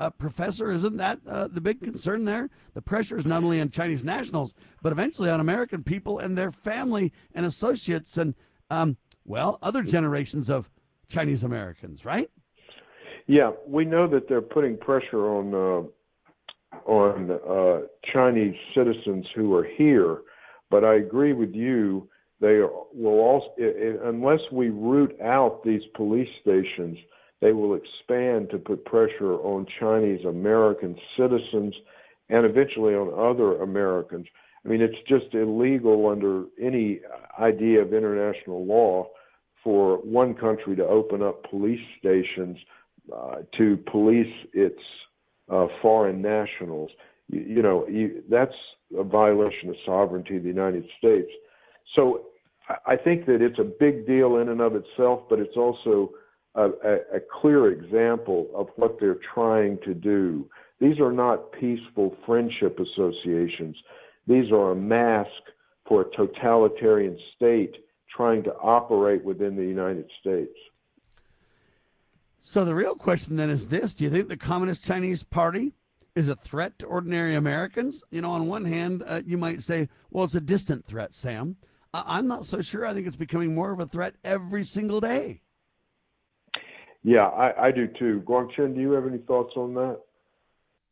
[0.00, 2.48] uh, Professor, isn't that uh, the big concern there?
[2.72, 6.50] The pressure is not only on Chinese nationals, but eventually on American people and their
[6.50, 8.34] family and associates and,
[8.70, 10.70] um, well, other generations of
[11.08, 12.30] Chinese Americans, right?
[13.26, 15.82] Yeah, we know that they're putting pressure on uh,
[16.86, 20.22] on uh, Chinese citizens who are here,
[20.70, 22.08] but I agree with you.
[22.40, 22.60] They
[22.94, 23.50] will also,
[24.04, 26.96] unless we root out these police stations,
[27.40, 31.74] they will expand to put pressure on Chinese American citizens
[32.28, 34.26] and eventually on other Americans.
[34.64, 37.00] I mean, it's just illegal under any
[37.38, 39.08] idea of international law
[39.64, 42.58] for one country to open up police stations
[43.14, 44.80] uh, to police its
[45.50, 46.90] uh, foreign nationals.
[47.28, 48.54] You, you know, you, that's
[48.96, 51.30] a violation of sovereignty of the United States.
[51.96, 52.26] So
[52.86, 56.10] I think that it's a big deal in and of itself, but it's also
[56.54, 60.48] a, a, a clear example of what they're trying to do.
[60.80, 63.76] These are not peaceful friendship associations.
[64.26, 65.30] These are a mask
[65.86, 67.74] for a totalitarian state
[68.14, 70.56] trying to operate within the United States.
[72.40, 75.72] So the real question then is this: Do you think the Communist Chinese Party
[76.14, 78.02] is a threat to ordinary Americans?
[78.10, 81.56] You know, on one hand, uh, you might say, "Well, it's a distant threat, Sam."
[81.92, 82.86] Uh, I'm not so sure.
[82.86, 85.42] I think it's becoming more of a threat every single day.
[87.02, 88.22] Yeah, I, I do too.
[88.26, 90.00] Guangcheng, do you have any thoughts on that?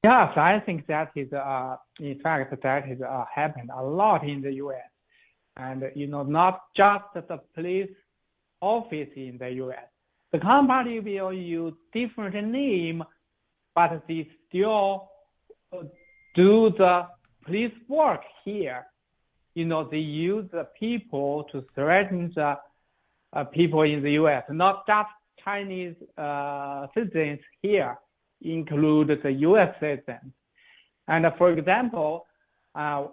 [0.05, 4.41] Yes, I think that is, uh, in fact, that is uh, happened a lot in
[4.41, 4.91] the U.S.
[5.57, 7.91] And, you know, not just the police
[8.61, 9.85] office in the U.S.
[10.33, 13.03] The company will use different name,
[13.75, 15.11] but they still
[15.73, 15.83] uh,
[16.35, 17.07] do the
[17.45, 18.87] police work here.
[19.55, 22.57] You know, they use the people to threaten the
[23.33, 25.09] uh, people in the U.S., not just
[25.45, 27.97] Chinese uh, citizens here
[28.43, 29.75] include the U.S.
[29.81, 30.33] citizens.
[31.09, 32.27] And for example,
[32.75, 33.07] uh,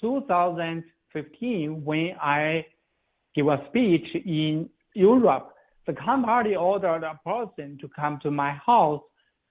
[0.00, 2.66] 2015, when I
[3.34, 5.54] give a speech in Europe,
[5.86, 9.02] the company ordered a person to come to my house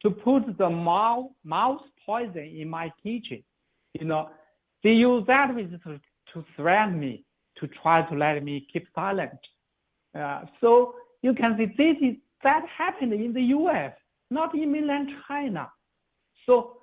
[0.02, 3.44] to put the mouse, poison in my kitchen.
[3.94, 4.30] You know,
[4.84, 5.52] they use that
[6.34, 7.26] to threaten me,
[7.58, 9.38] to try to let me keep silent.
[10.16, 13.94] Uh, so you can see this is, that happened in the U.S
[14.32, 15.70] not in mainland China.
[16.46, 16.78] So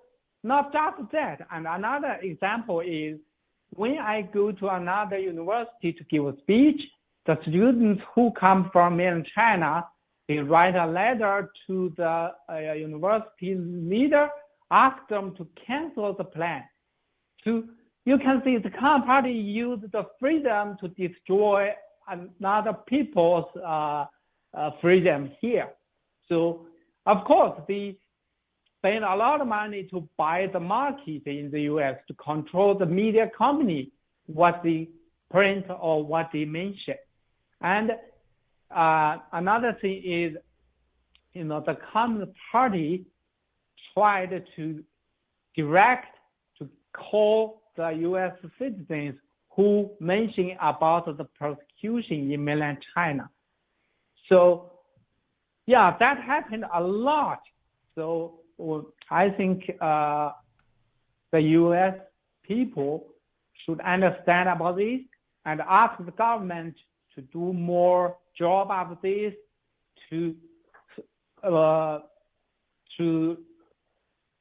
[0.45, 1.41] not just that.
[1.51, 3.19] And another example is
[3.71, 6.81] when I go to another university to give a speech,
[7.27, 9.87] the students who come from mainland China,
[10.29, 14.29] they write a letter to the uh, university leader,
[14.71, 16.63] ask them to cancel the plan.
[17.45, 17.69] To
[18.05, 21.73] you can see the Communist Party use the freedom to destroy
[22.09, 24.07] another people's uh,
[24.81, 25.69] freedom here.
[26.29, 26.67] So
[27.07, 27.97] of course, they
[28.79, 31.97] spend a lot of money to buy the market in the U.S.
[32.07, 33.91] to control the media company,
[34.27, 34.89] what they
[35.31, 36.97] print or what they mention.
[37.61, 37.93] And
[38.71, 40.37] uh, another thing is,
[41.33, 43.07] you know, the Communist Party
[43.95, 44.85] tried to
[45.57, 46.15] direct
[46.59, 48.33] to call the U.S.
[48.59, 49.15] citizens
[49.51, 53.31] who mention about the persecution in mainland China.
[54.29, 54.73] So
[55.67, 57.41] yeah, that happened a lot.
[57.95, 58.41] So
[59.11, 60.33] I think uh,
[61.31, 61.95] the U.S.
[62.43, 63.09] people
[63.65, 65.01] should understand about this
[65.45, 66.75] and ask the government
[67.15, 69.35] to do more job of this
[70.11, 70.35] to
[71.43, 71.99] uh,
[72.97, 73.39] to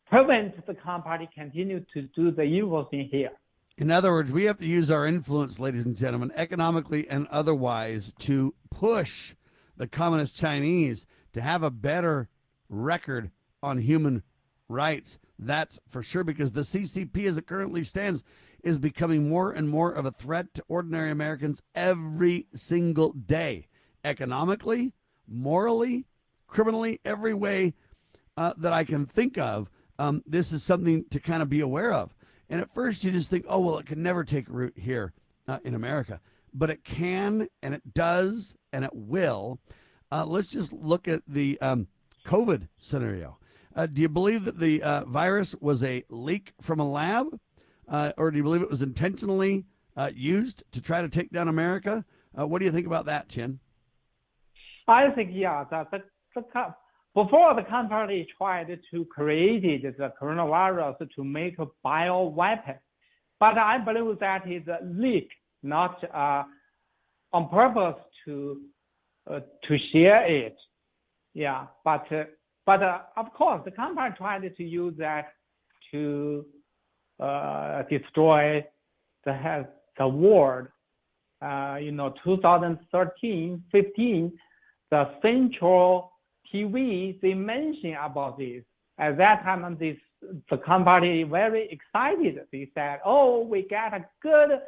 [0.09, 3.31] prevent the company continue to do the evil thing here.
[3.77, 8.13] In other words, we have to use our influence, ladies and gentlemen, economically and otherwise,
[8.19, 9.35] to push
[9.77, 12.29] the communist Chinese to have a better
[12.69, 13.31] record
[13.63, 14.23] on human
[14.67, 15.19] rights.
[15.39, 18.23] That's for sure because the CCP, as it currently stands,
[18.63, 23.67] is becoming more and more of a threat to ordinary Americans every single day,
[24.03, 24.93] economically,
[25.27, 26.05] morally,
[26.47, 27.73] criminally, every way
[28.35, 29.69] uh, that I can think of.
[29.99, 32.15] Um, this is something to kind of be aware of.
[32.49, 35.13] And at first, you just think, oh, well, it can never take root here
[35.47, 36.19] uh, in America.
[36.57, 39.59] But it can, and it does, and it will.
[40.11, 41.87] Uh, let's just look at the um,
[42.25, 43.37] COVID scenario.
[43.75, 47.39] Uh, do you believe that the uh, virus was a leak from a lab,
[47.87, 51.47] uh, or do you believe it was intentionally uh, used to try to take down
[51.47, 52.03] America?
[52.37, 53.59] Uh, what do you think about that, Chin?
[54.87, 56.01] I think yeah, that the,
[56.33, 56.43] the
[57.13, 62.75] before the company tried to create the coronavirus to make a bio weapon,
[63.39, 65.29] but I believe that is a leak,
[65.63, 66.03] not
[67.33, 68.61] on purpose to
[69.29, 70.55] uh, to share it.
[71.33, 72.23] Yeah, but uh,
[72.65, 75.33] but uh, of course the company tried to use that
[75.91, 76.45] to
[77.89, 78.65] destroy
[79.25, 80.67] the the world.
[81.81, 84.31] you know, 2013, 15,
[84.91, 86.11] the Central
[86.53, 88.63] TV they mentioned about this.
[88.97, 89.97] At that time, this
[90.49, 92.39] the company very excited.
[92.51, 94.59] They said, "Oh, we got a good,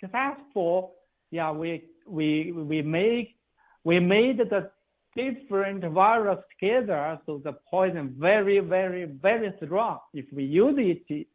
[0.00, 0.94] successful.
[1.30, 3.36] Yeah, we we we make
[3.84, 4.70] we made the
[5.16, 9.98] different virus together, so the poison very, very, very strong.
[10.12, 11.26] If we use it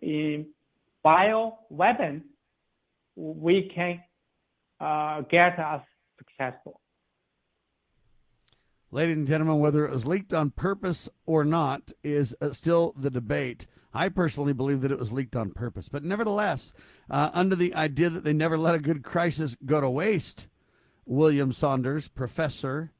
[0.00, 0.46] in
[1.02, 2.22] bio weapons,
[3.16, 4.02] we can
[4.80, 5.82] uh, get us
[6.18, 6.80] successful.
[8.92, 13.10] Ladies and gentlemen, whether it was leaked on purpose or not is uh, still the
[13.10, 13.66] debate.
[13.96, 15.88] I personally believe that it was leaked on purpose.
[15.88, 16.72] But nevertheless,
[17.08, 20.48] uh, under the idea that they never let a good crisis go to waste,
[21.06, 22.92] William Saunders, professor,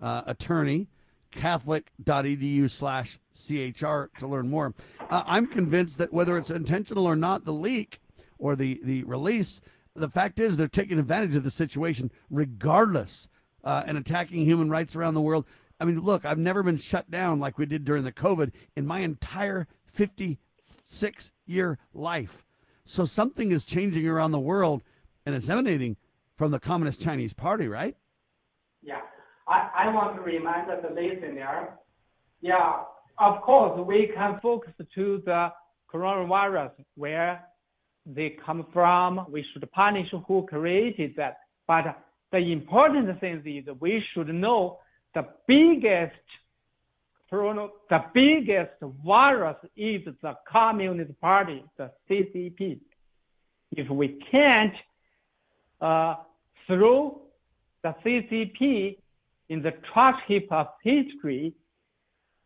[0.00, 0.88] uh, attorney,
[1.32, 4.74] catholic.edu slash CHR to learn more.
[5.10, 8.00] Uh, I'm convinced that whether it's intentional or not, the leak
[8.38, 9.60] or the, the release,
[9.94, 13.28] the fact is they're taking advantage of the situation regardless
[13.64, 15.46] uh, and attacking human rights around the world.
[15.80, 18.86] I mean, look, I've never been shut down like we did during the COVID in
[18.86, 19.66] my entire
[20.84, 22.44] 56 year life.
[22.84, 24.82] So something is changing around the world
[25.24, 25.96] and it's emanating
[26.36, 27.96] from the Communist Chinese Party, right?
[28.82, 29.00] Yeah.
[29.48, 31.70] I, I want to remind the listener,
[32.40, 32.82] yeah,
[33.18, 35.52] of course, we can focus to the
[35.92, 37.42] coronavirus, where
[38.04, 39.26] they come from.
[39.30, 41.38] We should punish who created that.
[41.66, 41.96] But
[42.32, 44.80] the important thing is we should know
[45.14, 46.14] the biggest
[47.90, 48.72] the biggest
[49.04, 52.78] virus is the Communist Party, the CCP.
[53.72, 54.74] If we can't
[55.80, 56.16] uh,
[56.66, 57.22] throw
[57.82, 58.98] the CCP
[59.48, 61.54] in the trash heap of history,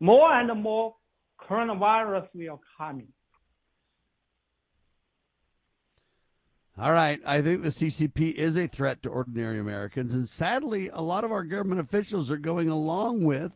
[0.01, 0.95] more and more
[1.41, 3.05] coronavirus will come.
[6.81, 7.21] All right.
[7.27, 10.15] I think the CCP is a threat to ordinary Americans.
[10.15, 13.53] And sadly, a lot of our government officials are going along with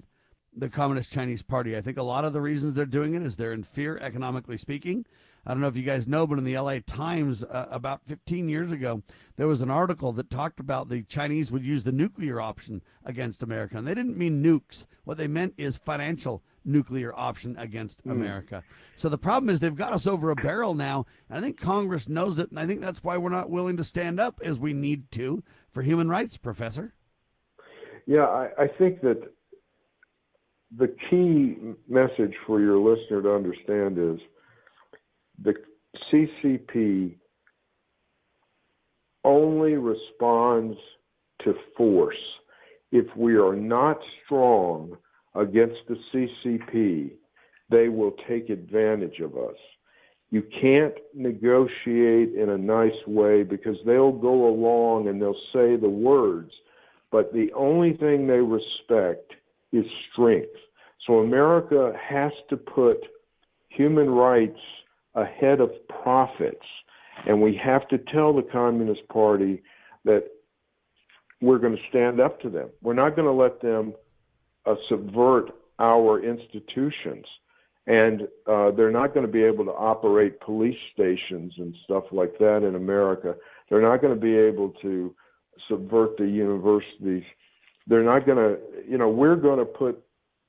[0.54, 1.76] the Communist Chinese Party.
[1.76, 4.58] I think a lot of the reasons they're doing it is they're in fear, economically
[4.58, 5.06] speaking.
[5.44, 8.48] I don't know if you guys know, but in the LA Times uh, about 15
[8.48, 9.02] years ago,
[9.36, 13.42] there was an article that talked about the Chinese would use the nuclear option against
[13.42, 13.76] America.
[13.76, 14.86] And they didn't mean nukes.
[15.02, 18.12] What they meant is financial nuclear option against mm.
[18.12, 18.62] America.
[18.94, 21.06] So the problem is they've got us over a barrel now.
[21.28, 22.50] And I think Congress knows it.
[22.50, 25.42] And I think that's why we're not willing to stand up as we need to
[25.72, 26.94] for human rights, Professor.
[28.06, 29.32] Yeah, I, I think that
[30.78, 31.56] the key
[31.88, 34.20] message for your listener to understand is
[35.42, 35.54] the
[36.10, 37.16] CCP
[39.24, 40.78] only responds
[41.44, 42.16] to force.
[42.90, 44.96] If we are not strong
[45.34, 47.12] against the CCP,
[47.70, 49.56] they will take advantage of us.
[50.30, 55.88] You can't negotiate in a nice way because they'll go along and they'll say the
[55.88, 56.50] words,
[57.10, 59.32] but the only thing they respect
[59.72, 60.54] is strength.
[61.06, 62.98] So America has to put
[63.68, 64.58] human rights
[65.14, 66.64] ahead of profits.
[67.26, 69.62] And we have to tell the Communist Party
[70.04, 70.24] that
[71.40, 72.70] we're going to stand up to them.
[72.82, 73.94] We're not going to let them
[74.64, 77.26] uh, subvert our institutions.
[77.86, 82.38] And uh, they're not going to be able to operate police stations and stuff like
[82.38, 83.34] that in America.
[83.68, 85.14] They're not going to be able to
[85.68, 87.24] subvert the universities.
[87.86, 88.58] They're not going to,
[88.88, 90.02] you know, we're going to put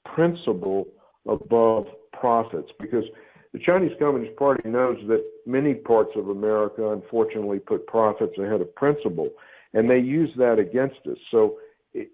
[0.06, 0.88] principle
[1.28, 3.06] above profits because
[3.54, 8.74] the Chinese Communist Party knows that many parts of America, unfortunately, put profits ahead of
[8.76, 9.30] principle,
[9.74, 11.18] and they use that against us.
[11.30, 11.58] So
[11.94, 12.10] it,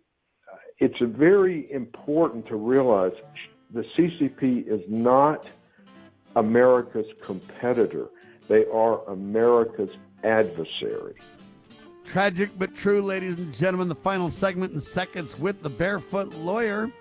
[0.80, 3.14] it's very important to realize
[3.72, 5.50] the CCP is not
[6.36, 8.08] America's competitor,
[8.48, 9.92] they are America's
[10.24, 11.16] adversary.
[12.10, 13.88] Tragic but true, ladies and gentlemen.
[13.88, 16.92] The final segment in seconds with the barefoot lawyer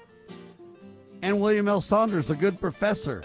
[1.23, 1.81] and William L.
[1.81, 3.25] Saunders, the good professor.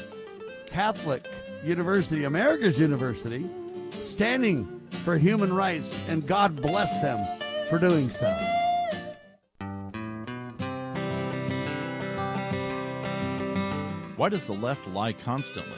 [0.66, 1.28] Catholic
[1.62, 3.50] University, America's University,
[4.02, 7.28] standing for human rights, and God bless them
[7.70, 8.32] for doing so.
[14.16, 15.74] Why does the left lie constantly?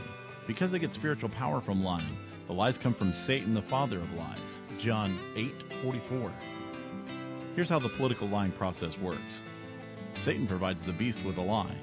[0.45, 2.16] Because they get spiritual power from lying.
[2.45, 4.62] The lies come from Satan, the father of lies.
[4.78, 6.32] John 8:44.
[7.55, 9.39] Here's how the political lying process works.
[10.15, 11.76] Satan provides the beast with a lie.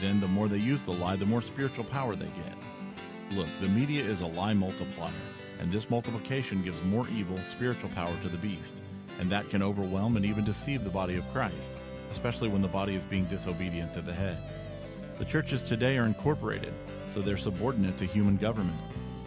[0.00, 3.36] Then the more they use the lie, the more spiritual power they get.
[3.36, 5.10] Look, the media is a lie multiplier,
[5.58, 8.76] and this multiplication gives more evil spiritual power to the beast,
[9.18, 11.72] and that can overwhelm and even deceive the body of Christ,
[12.12, 14.38] especially when the body is being disobedient to the head.
[15.18, 16.74] The churches today are incorporated,
[17.08, 18.78] so they're subordinate to human government.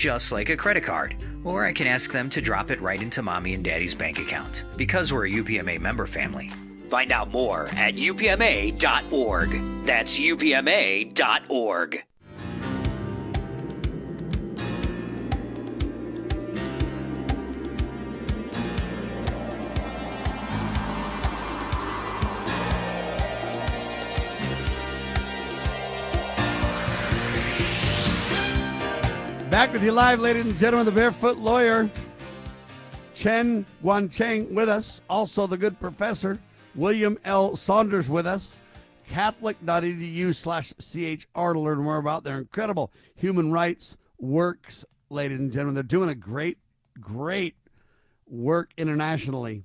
[0.00, 1.14] just like a credit card.
[1.44, 4.64] Or I can ask them to drop it right into mommy and daddy's bank account,
[4.78, 6.48] because we're a UPMA member family.
[6.88, 9.48] Find out more at upma.org.
[9.86, 12.02] That's upma.org.
[29.60, 31.90] Back with you live, ladies and gentlemen, the Barefoot Lawyer,
[33.14, 35.02] Chen Guangcheng with us.
[35.10, 36.38] Also, the good professor,
[36.74, 37.54] William L.
[37.56, 38.58] Saunders with us.
[39.06, 45.74] Catholic.edu slash CHR to learn more about their incredible human rights works, ladies and gentlemen.
[45.74, 46.56] They're doing a great,
[46.98, 47.54] great
[48.26, 49.64] work internationally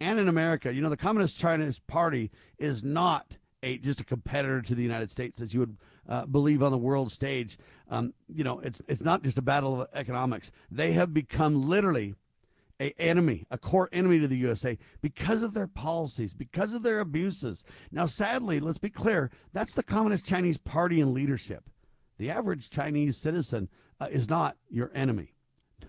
[0.00, 0.70] and in America.
[0.70, 5.10] You know, the Communist Chinese Party is not a just a competitor to the United
[5.10, 5.78] States as you would
[6.08, 7.58] uh, believe on the world stage.
[7.90, 10.50] Um, you know, it's it's not just a battle of economics.
[10.70, 12.14] They have become literally
[12.80, 17.00] a enemy, a core enemy to the USA because of their policies, because of their
[17.00, 17.64] abuses.
[17.92, 21.64] Now, sadly, let's be clear, that's the Communist Chinese Party and leadership.
[22.18, 23.68] The average Chinese citizen
[24.00, 25.34] uh, is not your enemy.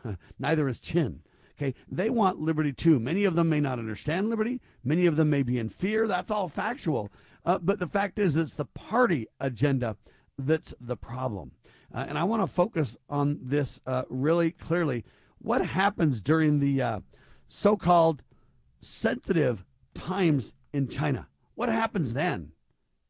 [0.40, 1.22] Neither is Chin.
[1.58, 3.00] Okay, they want liberty too.
[3.00, 4.60] Many of them may not understand liberty.
[4.84, 6.06] Many of them may be in fear.
[6.06, 7.10] That's all factual.
[7.46, 9.96] Uh, but the fact is, it's the party agenda
[10.38, 11.52] that's the problem.
[11.94, 15.06] Uh, and I want to focus on this uh, really clearly.
[15.38, 17.00] What happens during the uh,
[17.48, 18.24] so called
[18.82, 21.28] sensitive times in China?
[21.54, 22.52] What happens then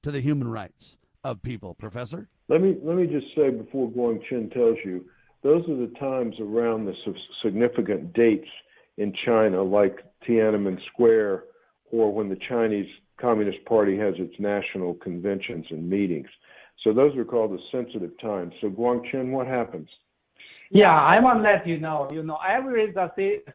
[0.03, 2.29] to the human rights of people, Professor?
[2.47, 5.05] Let me let me just say before Guang Cheng tells you,
[5.41, 6.93] those are the times around the
[7.41, 8.47] significant dates
[8.97, 11.45] in China, like Tiananmen Square,
[11.91, 12.87] or when the Chinese
[13.19, 16.27] Communist Party has its national conventions and meetings.
[16.83, 18.53] So those are called the sensitive times.
[18.61, 19.89] So Guangcheng, what happens?
[20.71, 22.09] Yeah, I want to let you know.
[22.11, 23.11] You know, every the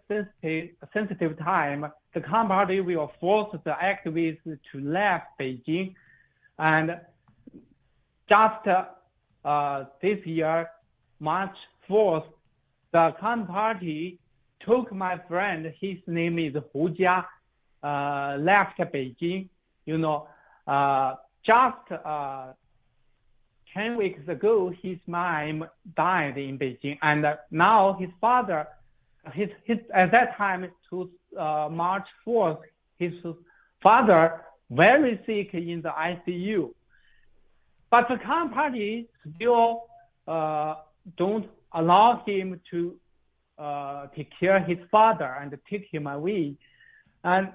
[0.08, 5.94] sensitive sensitive time, the Communist Party will force the activists to leave Beijing,
[6.58, 6.98] and
[8.28, 8.68] just
[9.44, 10.70] uh, this year,
[11.18, 11.56] March
[11.88, 12.26] 4th,
[12.92, 14.18] the Communist Party
[14.60, 15.72] took my friend.
[15.80, 17.24] His name is Hu Jia.
[17.82, 19.48] Uh, left Beijing.
[19.86, 20.28] You know,
[20.66, 21.14] uh,
[21.44, 22.52] just uh,
[23.72, 25.66] 10 weeks ago, his mom
[25.96, 28.66] died in Beijing, and now his father,
[29.32, 32.58] his, his at that time to uh, March 4th,
[32.98, 33.14] his
[33.82, 36.70] father very sick in the ICU.
[37.90, 39.84] But the Communist Party still
[40.28, 40.74] uh,
[41.16, 42.96] don't allow him to
[43.58, 46.54] uh, take care of his father and take him away.
[47.24, 47.48] And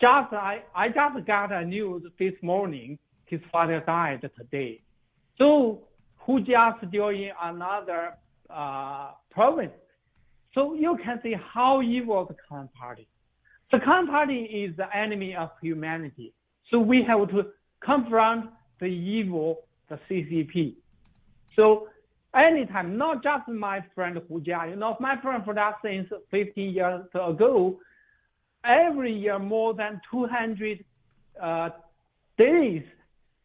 [0.00, 2.98] just I, I just got a news this morning.
[3.26, 4.82] His father died today.
[5.38, 5.82] So
[6.18, 8.14] Hu Jia's in another
[8.48, 9.72] uh, province.
[10.54, 13.06] So you can see how evil the Communist Party.
[13.70, 16.32] The Communist Party is the enemy of humanity.
[16.70, 17.46] So we have to
[17.80, 20.74] confront the evil, the CCP.
[21.54, 21.88] So
[22.34, 26.74] anytime, not just my friend Hu Jia, you know, my friend for that since 15
[26.74, 27.78] years ago,
[28.64, 30.84] every year more than 200
[31.40, 31.70] uh,
[32.38, 32.84] days,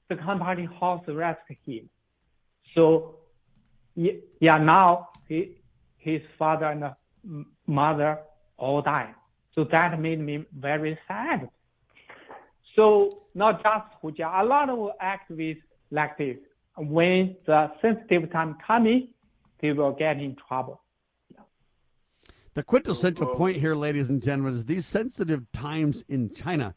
[0.09, 1.89] the company house arrest him.
[2.73, 3.15] So,
[3.95, 5.57] yeah, now he,
[5.97, 8.19] his father and mother
[8.57, 9.15] all died.
[9.53, 11.49] So that made me very sad.
[12.75, 16.37] So not just Hu Jia, a lot of activists like this,
[16.77, 19.07] when the sensitive time coming,
[19.61, 20.81] they will get in trouble.
[22.55, 26.73] The quintessential point here, ladies and gentlemen, is these sensitive times in China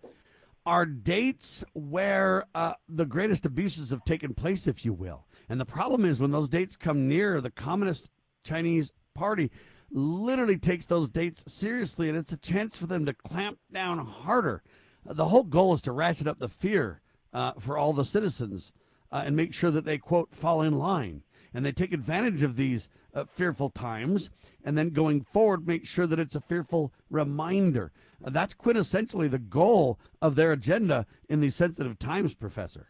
[0.67, 5.29] are dates where uh, the greatest abuses have taken place, if you will.
[5.49, 8.11] And the problem is when those dates come near, the Communist
[8.43, 9.53] Chinese Party
[9.93, 14.65] literally takes those dates seriously, and it's a chance for them to clamp down harder.
[15.09, 17.03] Uh, the whole goal is to ratchet up the fear
[17.33, 18.73] uh, for all the citizens
[19.13, 21.23] uh, and make sure that they, quote, fall in line.
[21.53, 24.31] And they take advantage of these uh, fearful times,
[24.65, 27.93] and then going forward, make sure that it's a fearful reminder.
[28.25, 32.89] Uh, that's quintessentially the goal of their agenda in these sensitive times, Professor.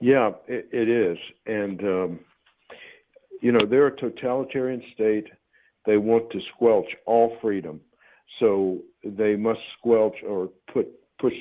[0.00, 2.20] Yeah, it, it is, and um,
[3.40, 5.26] you know they're a totalitarian state.
[5.86, 7.80] They want to squelch all freedom,
[8.38, 11.32] so they must squelch or put push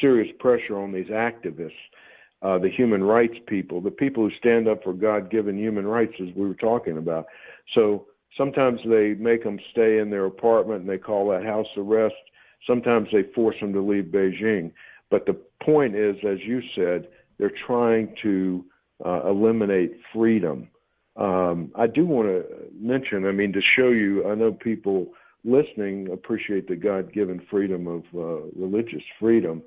[0.00, 1.70] serious pressure on these activists,
[2.42, 6.28] uh, the human rights people, the people who stand up for God-given human rights, as
[6.36, 7.26] we were talking about.
[7.74, 12.14] So sometimes they make them stay in their apartment and they call that house arrest.
[12.66, 14.72] Sometimes they force them to leave Beijing.
[15.10, 17.08] But the point is, as you said,
[17.38, 18.64] they're trying to
[19.04, 20.68] uh, eliminate freedom.
[21.16, 22.44] Um, I do want to
[22.78, 25.08] mention, I mean, to show you, I know people
[25.44, 29.62] listening appreciate the God given freedom of uh, religious freedom.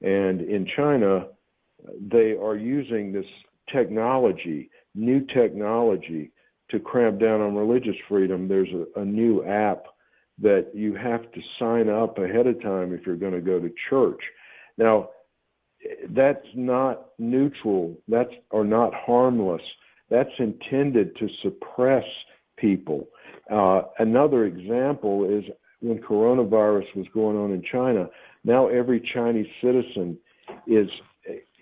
[0.00, 1.26] And in China,
[2.00, 3.26] they are using this
[3.72, 6.30] technology, new technology,
[6.70, 8.48] to cramp down on religious freedom.
[8.48, 9.84] There's a, a new app
[10.40, 13.70] that you have to sign up ahead of time if you're going to go to
[13.88, 14.20] church.
[14.76, 15.10] Now,
[16.10, 17.96] that's not neutral.
[18.08, 19.62] That's or not harmless.
[20.10, 22.04] That's intended to suppress
[22.56, 23.08] people.
[23.50, 25.44] Uh, another example is
[25.80, 28.08] when coronavirus was going on in China.
[28.44, 30.18] Now every Chinese citizen
[30.66, 30.88] is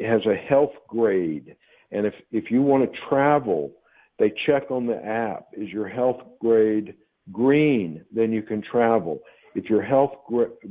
[0.05, 1.57] has a health grade,
[1.91, 3.73] and if if you want to travel,
[4.19, 5.47] they check on the app.
[5.53, 6.95] Is your health grade
[7.31, 8.05] green?
[8.15, 9.21] Then you can travel.
[9.55, 10.13] If your health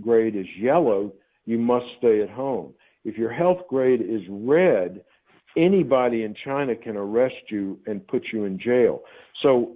[0.01, 1.13] grade is yellow,
[1.45, 2.73] you must stay at home.
[3.03, 5.03] If your health grade is red,
[5.57, 9.01] anybody in China can arrest you and put you in jail.
[9.41, 9.75] So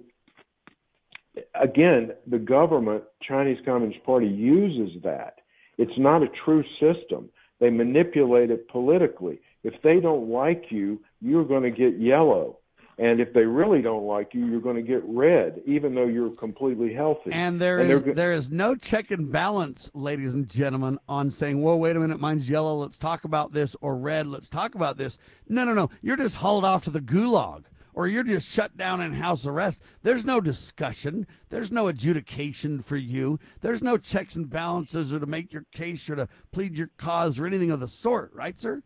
[1.60, 5.38] again, the government, Chinese Communist Party, uses that.
[5.78, 7.28] It's not a true system.
[7.60, 9.40] They manipulate it politically.
[9.66, 12.60] If they don't like you, you're going to get yellow.
[12.98, 16.30] And if they really don't like you, you're going to get red, even though you're
[16.36, 17.32] completely healthy.
[17.32, 21.62] And there and is, there is no check and balance, ladies and gentlemen, on saying,
[21.62, 22.76] "Well, wait a minute, mine's yellow.
[22.76, 25.90] Let's talk about this," or "Red, let's talk about this." No, no, no.
[26.00, 29.82] You're just hauled off to the gulag or you're just shut down in house arrest.
[30.02, 31.26] There's no discussion.
[31.48, 33.40] There's no adjudication for you.
[33.62, 37.40] There's no checks and balances or to make your case or to plead your cause
[37.40, 38.82] or anything of the sort, right, sir?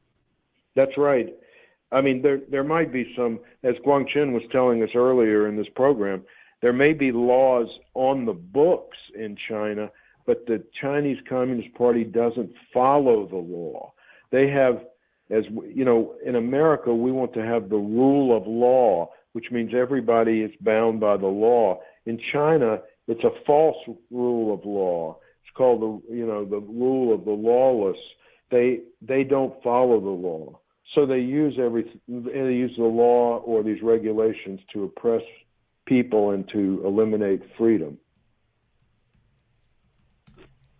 [0.77, 1.29] That's right.
[1.93, 5.69] I mean, there there might be some, as Guangcheng was telling us earlier in this
[5.75, 6.23] program,
[6.63, 9.91] there may be laws on the books in China,
[10.27, 13.93] but the Chinese Communist Party doesn't follow the law.
[14.31, 14.83] They have
[15.31, 19.73] as you know, in America, we want to have the rule of law, which means
[19.75, 21.81] everybody is bound by the law.
[22.07, 23.77] In China, it's a false
[24.11, 25.19] rule of law.
[25.45, 27.99] It's called the you know the rule of the lawless.
[28.51, 30.59] They they don't follow the law,
[30.95, 35.23] so they use every they use the law or these regulations to oppress
[35.87, 37.99] people and to eliminate freedom.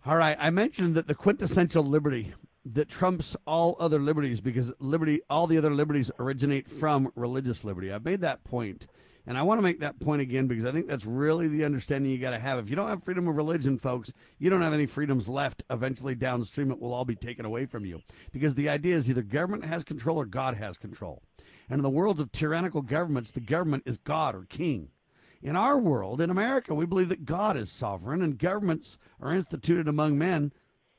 [0.05, 2.33] All right, I mentioned that the quintessential liberty
[2.65, 7.91] that trumps all other liberties because liberty, all the other liberties originate from religious liberty.
[7.91, 8.87] I've made that point,
[9.27, 12.11] and I want to make that point again because I think that's really the understanding
[12.11, 12.59] you got to have.
[12.59, 15.63] If you don't have freedom of religion, folks, you don't have any freedoms left.
[15.69, 18.01] Eventually, downstream, it will all be taken away from you
[18.31, 21.21] because the idea is either government has control or God has control.
[21.69, 24.89] And in the worlds of tyrannical governments, the government is God or king.
[25.41, 29.87] In our world, in America, we believe that God is sovereign and governments are instituted
[29.87, 30.51] among men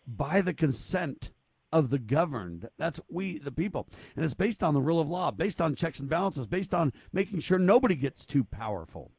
[0.07, 1.31] by the consent
[1.73, 2.68] of the governed.
[2.77, 3.89] That's we, the people.
[4.14, 6.93] And it's based on the rule of law, based on checks and balances, based on
[7.12, 9.12] making sure nobody gets too powerful.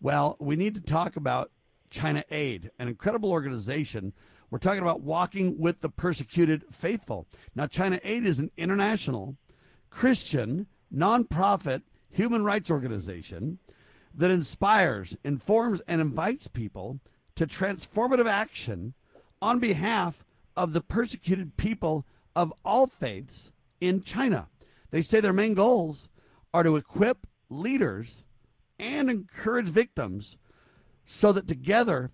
[0.00, 1.50] Well, we need to talk about
[1.90, 4.12] China Aid, an incredible organization.
[4.50, 7.26] We're talking about walking with the persecuted faithful.
[7.54, 9.36] Now, China Aid is an international
[9.90, 13.58] Christian nonprofit human rights organization
[14.14, 17.00] that inspires, informs, and invites people
[17.36, 18.94] to transformative action
[19.40, 20.24] on behalf
[20.58, 22.04] of the persecuted people
[22.34, 24.48] of all faiths in China.
[24.90, 26.08] They say their main goals
[26.52, 28.24] are to equip leaders
[28.76, 30.36] and encourage victims
[31.06, 32.10] so that together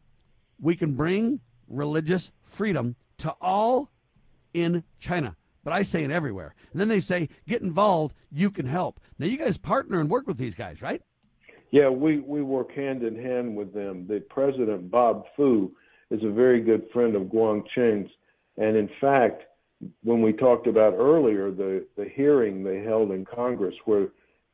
[0.60, 3.90] we can bring religious freedom to all
[4.52, 5.36] in China.
[5.64, 6.54] But I say it everywhere.
[6.72, 9.00] And then they say, get involved, you can help.
[9.18, 11.00] Now, you guys partner and work with these guys, right?
[11.70, 14.06] Yeah, we, we work hand in hand with them.
[14.06, 15.72] The president, Bob Fu,
[16.10, 18.10] is a very good friend of Guangcheng's
[18.56, 19.42] and in fact,
[20.02, 24.08] when we talked about earlier the, the hearing they held in Congress where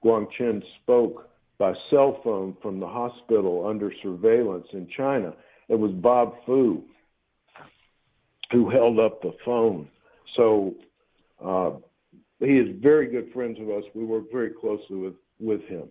[0.05, 1.29] Guangcheng spoke
[1.59, 5.35] by cell phone from the hospital under surveillance in China,
[5.69, 6.83] it was Bob Fu
[8.51, 9.89] who held up the phone.
[10.37, 10.75] So
[11.45, 11.73] uh,
[12.41, 13.85] he is very good friends of us.
[13.95, 15.89] We work very closely with with him.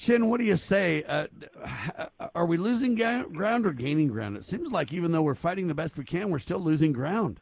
[0.00, 1.02] Chin, what do you say?
[1.02, 1.26] Uh,
[2.34, 4.34] are we losing ga- ground or gaining ground?
[4.34, 7.38] It seems like even though we're fighting the best we can, we're still losing ground.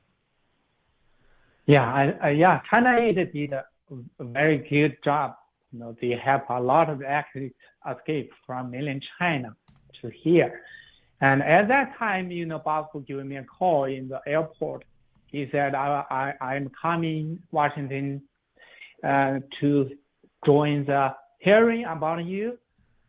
[1.66, 3.64] Yeah, I, I, yeah, China did a
[4.18, 5.36] very good job.
[5.72, 7.54] You know, they have a lot of athletes
[7.88, 9.54] escape from mainland China
[10.02, 10.62] to here.
[11.20, 14.84] And at that time, you know, Bob gave me a call in the airport.
[15.28, 18.22] He said, I, I, I'm coming Washington
[19.04, 19.90] uh, to
[20.44, 22.58] join the hearing about you.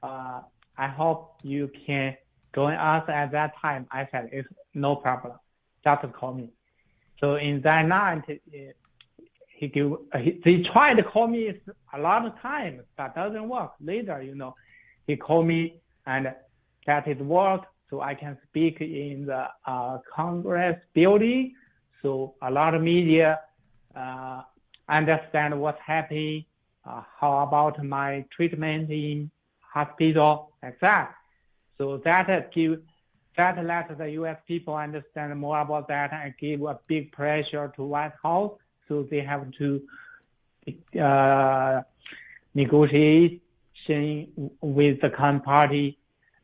[0.02, 0.42] Uh,
[0.78, 2.16] I hope you can
[2.56, 3.88] join us at that time.
[3.92, 5.34] I said, it's no problem.
[5.84, 6.50] Just call me.
[7.20, 8.24] So in that night,
[9.50, 11.54] he give, he, they tried to call me
[11.94, 13.74] a lot of times, but doesn't work.
[13.82, 14.56] Later, you know,
[15.06, 16.34] he called me and
[16.86, 21.56] that it work so I can speak in the uh, Congress building.
[22.02, 23.40] So a lot of media
[23.96, 24.44] uh,
[24.88, 26.46] understand what's happening
[26.90, 29.30] uh, how about my treatment in
[29.60, 31.14] hospital, like that.
[31.78, 32.82] So that give
[33.38, 34.38] that let the U.S.
[34.48, 38.52] people understand more about that and give a big pressure to White House,
[38.88, 39.82] so they have to
[41.02, 41.82] uh,
[42.54, 43.40] negotiation
[44.62, 45.98] with the current party,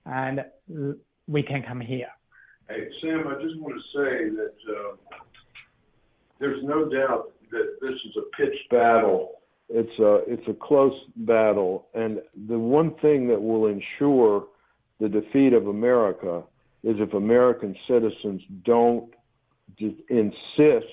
[0.05, 0.45] and
[1.27, 2.07] we can come here.
[2.69, 4.95] Hey Sam, I just want to say that uh,
[6.39, 11.88] there's no doubt that this is a pitched battle it's a it's a close battle,
[11.93, 14.47] and the one thing that will ensure
[14.99, 16.43] the defeat of America
[16.84, 19.09] is if American citizens don't
[20.09, 20.86] insist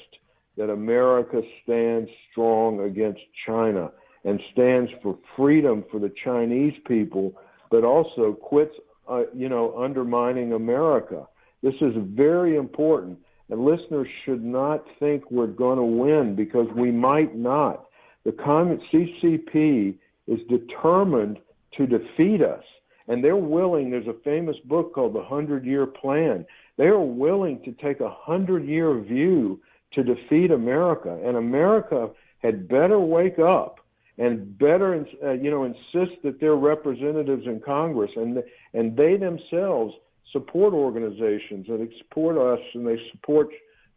[0.56, 3.90] that America stands strong against China
[4.24, 7.34] and stands for freedom for the Chinese people,
[7.70, 8.74] but also quits,
[9.08, 11.26] uh, you know, undermining America.
[11.62, 13.18] This is very important,
[13.50, 17.86] and listeners should not think we're going to win because we might not.
[18.24, 19.96] The CCP
[20.26, 21.38] is determined
[21.76, 22.64] to defeat us.
[23.08, 26.46] And they're willing, there's a famous book called The Hundred Year Plan.
[26.78, 29.60] They are willing to take a hundred year view
[29.92, 31.20] to defeat America.
[31.24, 32.10] And America
[32.42, 33.80] had better wake up
[34.18, 38.42] and better, uh, you know, insist that their representatives in Congress and
[38.74, 39.94] and they themselves
[40.32, 43.48] support organizations that support us and they support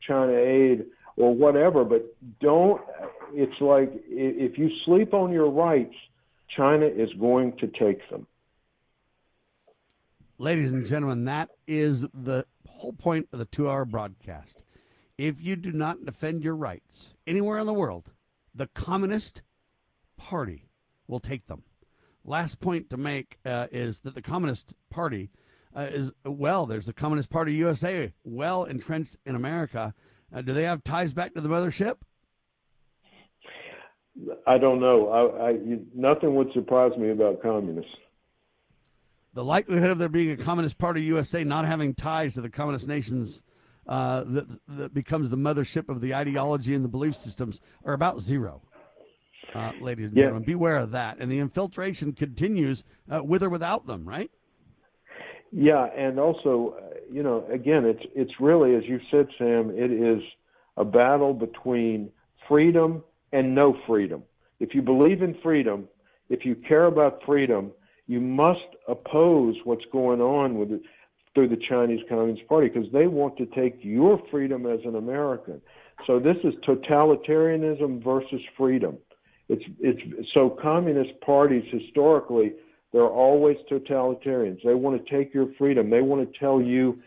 [0.06, 0.86] China Aid
[1.18, 1.84] or whatever.
[1.84, 2.82] But don't.
[3.34, 5.96] It's like if you sleep on your rights,
[6.56, 8.28] China is going to take them.
[10.38, 14.62] Ladies and gentlemen, that is the whole point of the two-hour broadcast.
[15.18, 18.12] If you do not defend your rights anywhere in the world,
[18.54, 19.42] the Communist
[20.18, 20.68] Party
[21.08, 21.64] will take them.
[22.24, 25.30] Last point to make uh, is that the Communist Party
[25.76, 26.66] uh, is well.
[26.66, 29.94] There's the Communist Party USA, well entrenched in America,
[30.36, 31.96] uh, do they have ties back to the mothership?
[34.46, 35.10] I don't know.
[35.10, 35.58] I, I,
[35.94, 37.92] nothing would surprise me about communists.
[39.34, 42.88] The likelihood of there being a Communist Party USA not having ties to the communist
[42.88, 43.42] nations
[43.88, 48.22] uh, that, that becomes the mothership of the ideology and the belief systems are about
[48.22, 48.62] zero.
[49.54, 50.24] Uh, ladies and yeah.
[50.24, 51.18] gentlemen, beware of that.
[51.20, 54.32] And the infiltration continues uh, with or without them, right?
[55.52, 59.90] Yeah, and also, uh, you know, again, it's it's really, as you said, Sam, it
[59.90, 60.22] is
[60.76, 62.10] a battle between
[62.46, 63.02] freedom
[63.32, 64.22] and no freedom.
[64.60, 65.88] If you believe in freedom,
[66.28, 67.72] if you care about freedom,
[68.08, 70.82] you must oppose what's going on with it
[71.34, 75.62] through the Chinese Communist Party because they want to take your freedom as an American.
[76.06, 78.98] So this is totalitarianism versus freedom.
[79.48, 80.02] It's it's
[80.34, 82.56] so communist parties historically
[82.96, 84.64] they're always totalitarians.
[84.64, 85.90] They want to take your freedom.
[85.90, 87.04] They want to tell you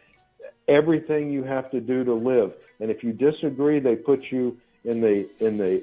[0.68, 2.52] everything you have to do to live.
[2.78, 5.82] And if you disagree, they put you in the in the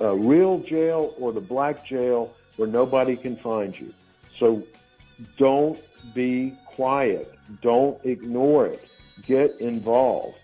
[0.00, 3.94] uh, real jail or the black jail where nobody can find you.
[4.40, 4.64] So
[5.38, 5.78] don't
[6.12, 7.32] be quiet.
[7.62, 8.88] Don't ignore it.
[9.28, 10.38] Get involved.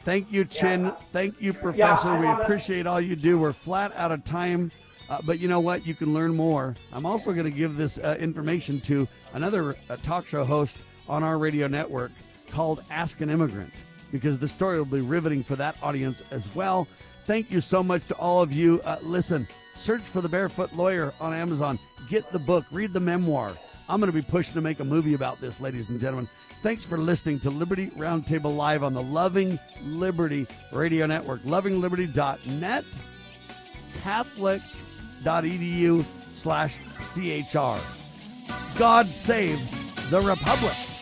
[0.00, 0.92] Thank you, Chin.
[1.12, 2.08] Thank you, Professor.
[2.08, 3.38] Yeah, we appreciate all you do.
[3.38, 4.72] We're flat out of time.
[5.08, 5.86] Uh, but you know what?
[5.86, 6.74] You can learn more.
[6.92, 11.22] I'm also going to give this uh, information to another uh, talk show host on
[11.22, 12.12] our radio network
[12.50, 13.72] called Ask an Immigrant
[14.12, 16.86] because the story will be riveting for that audience as well.
[17.26, 18.80] Thank you so much to all of you.
[18.84, 21.78] Uh, listen, search for The Barefoot Lawyer on Amazon.
[22.08, 23.56] Get the book, read the memoir.
[23.88, 26.28] I'm going to be pushing to make a movie about this, ladies and gentlemen.
[26.62, 32.84] Thanks for listening to Liberty Roundtable Live on the Loving Liberty Radio Network, lovingliberty.net,
[34.02, 34.62] Catholic
[35.24, 36.04] edu
[36.34, 37.78] slash CHR.
[38.76, 39.58] God save
[40.10, 40.93] the Republic.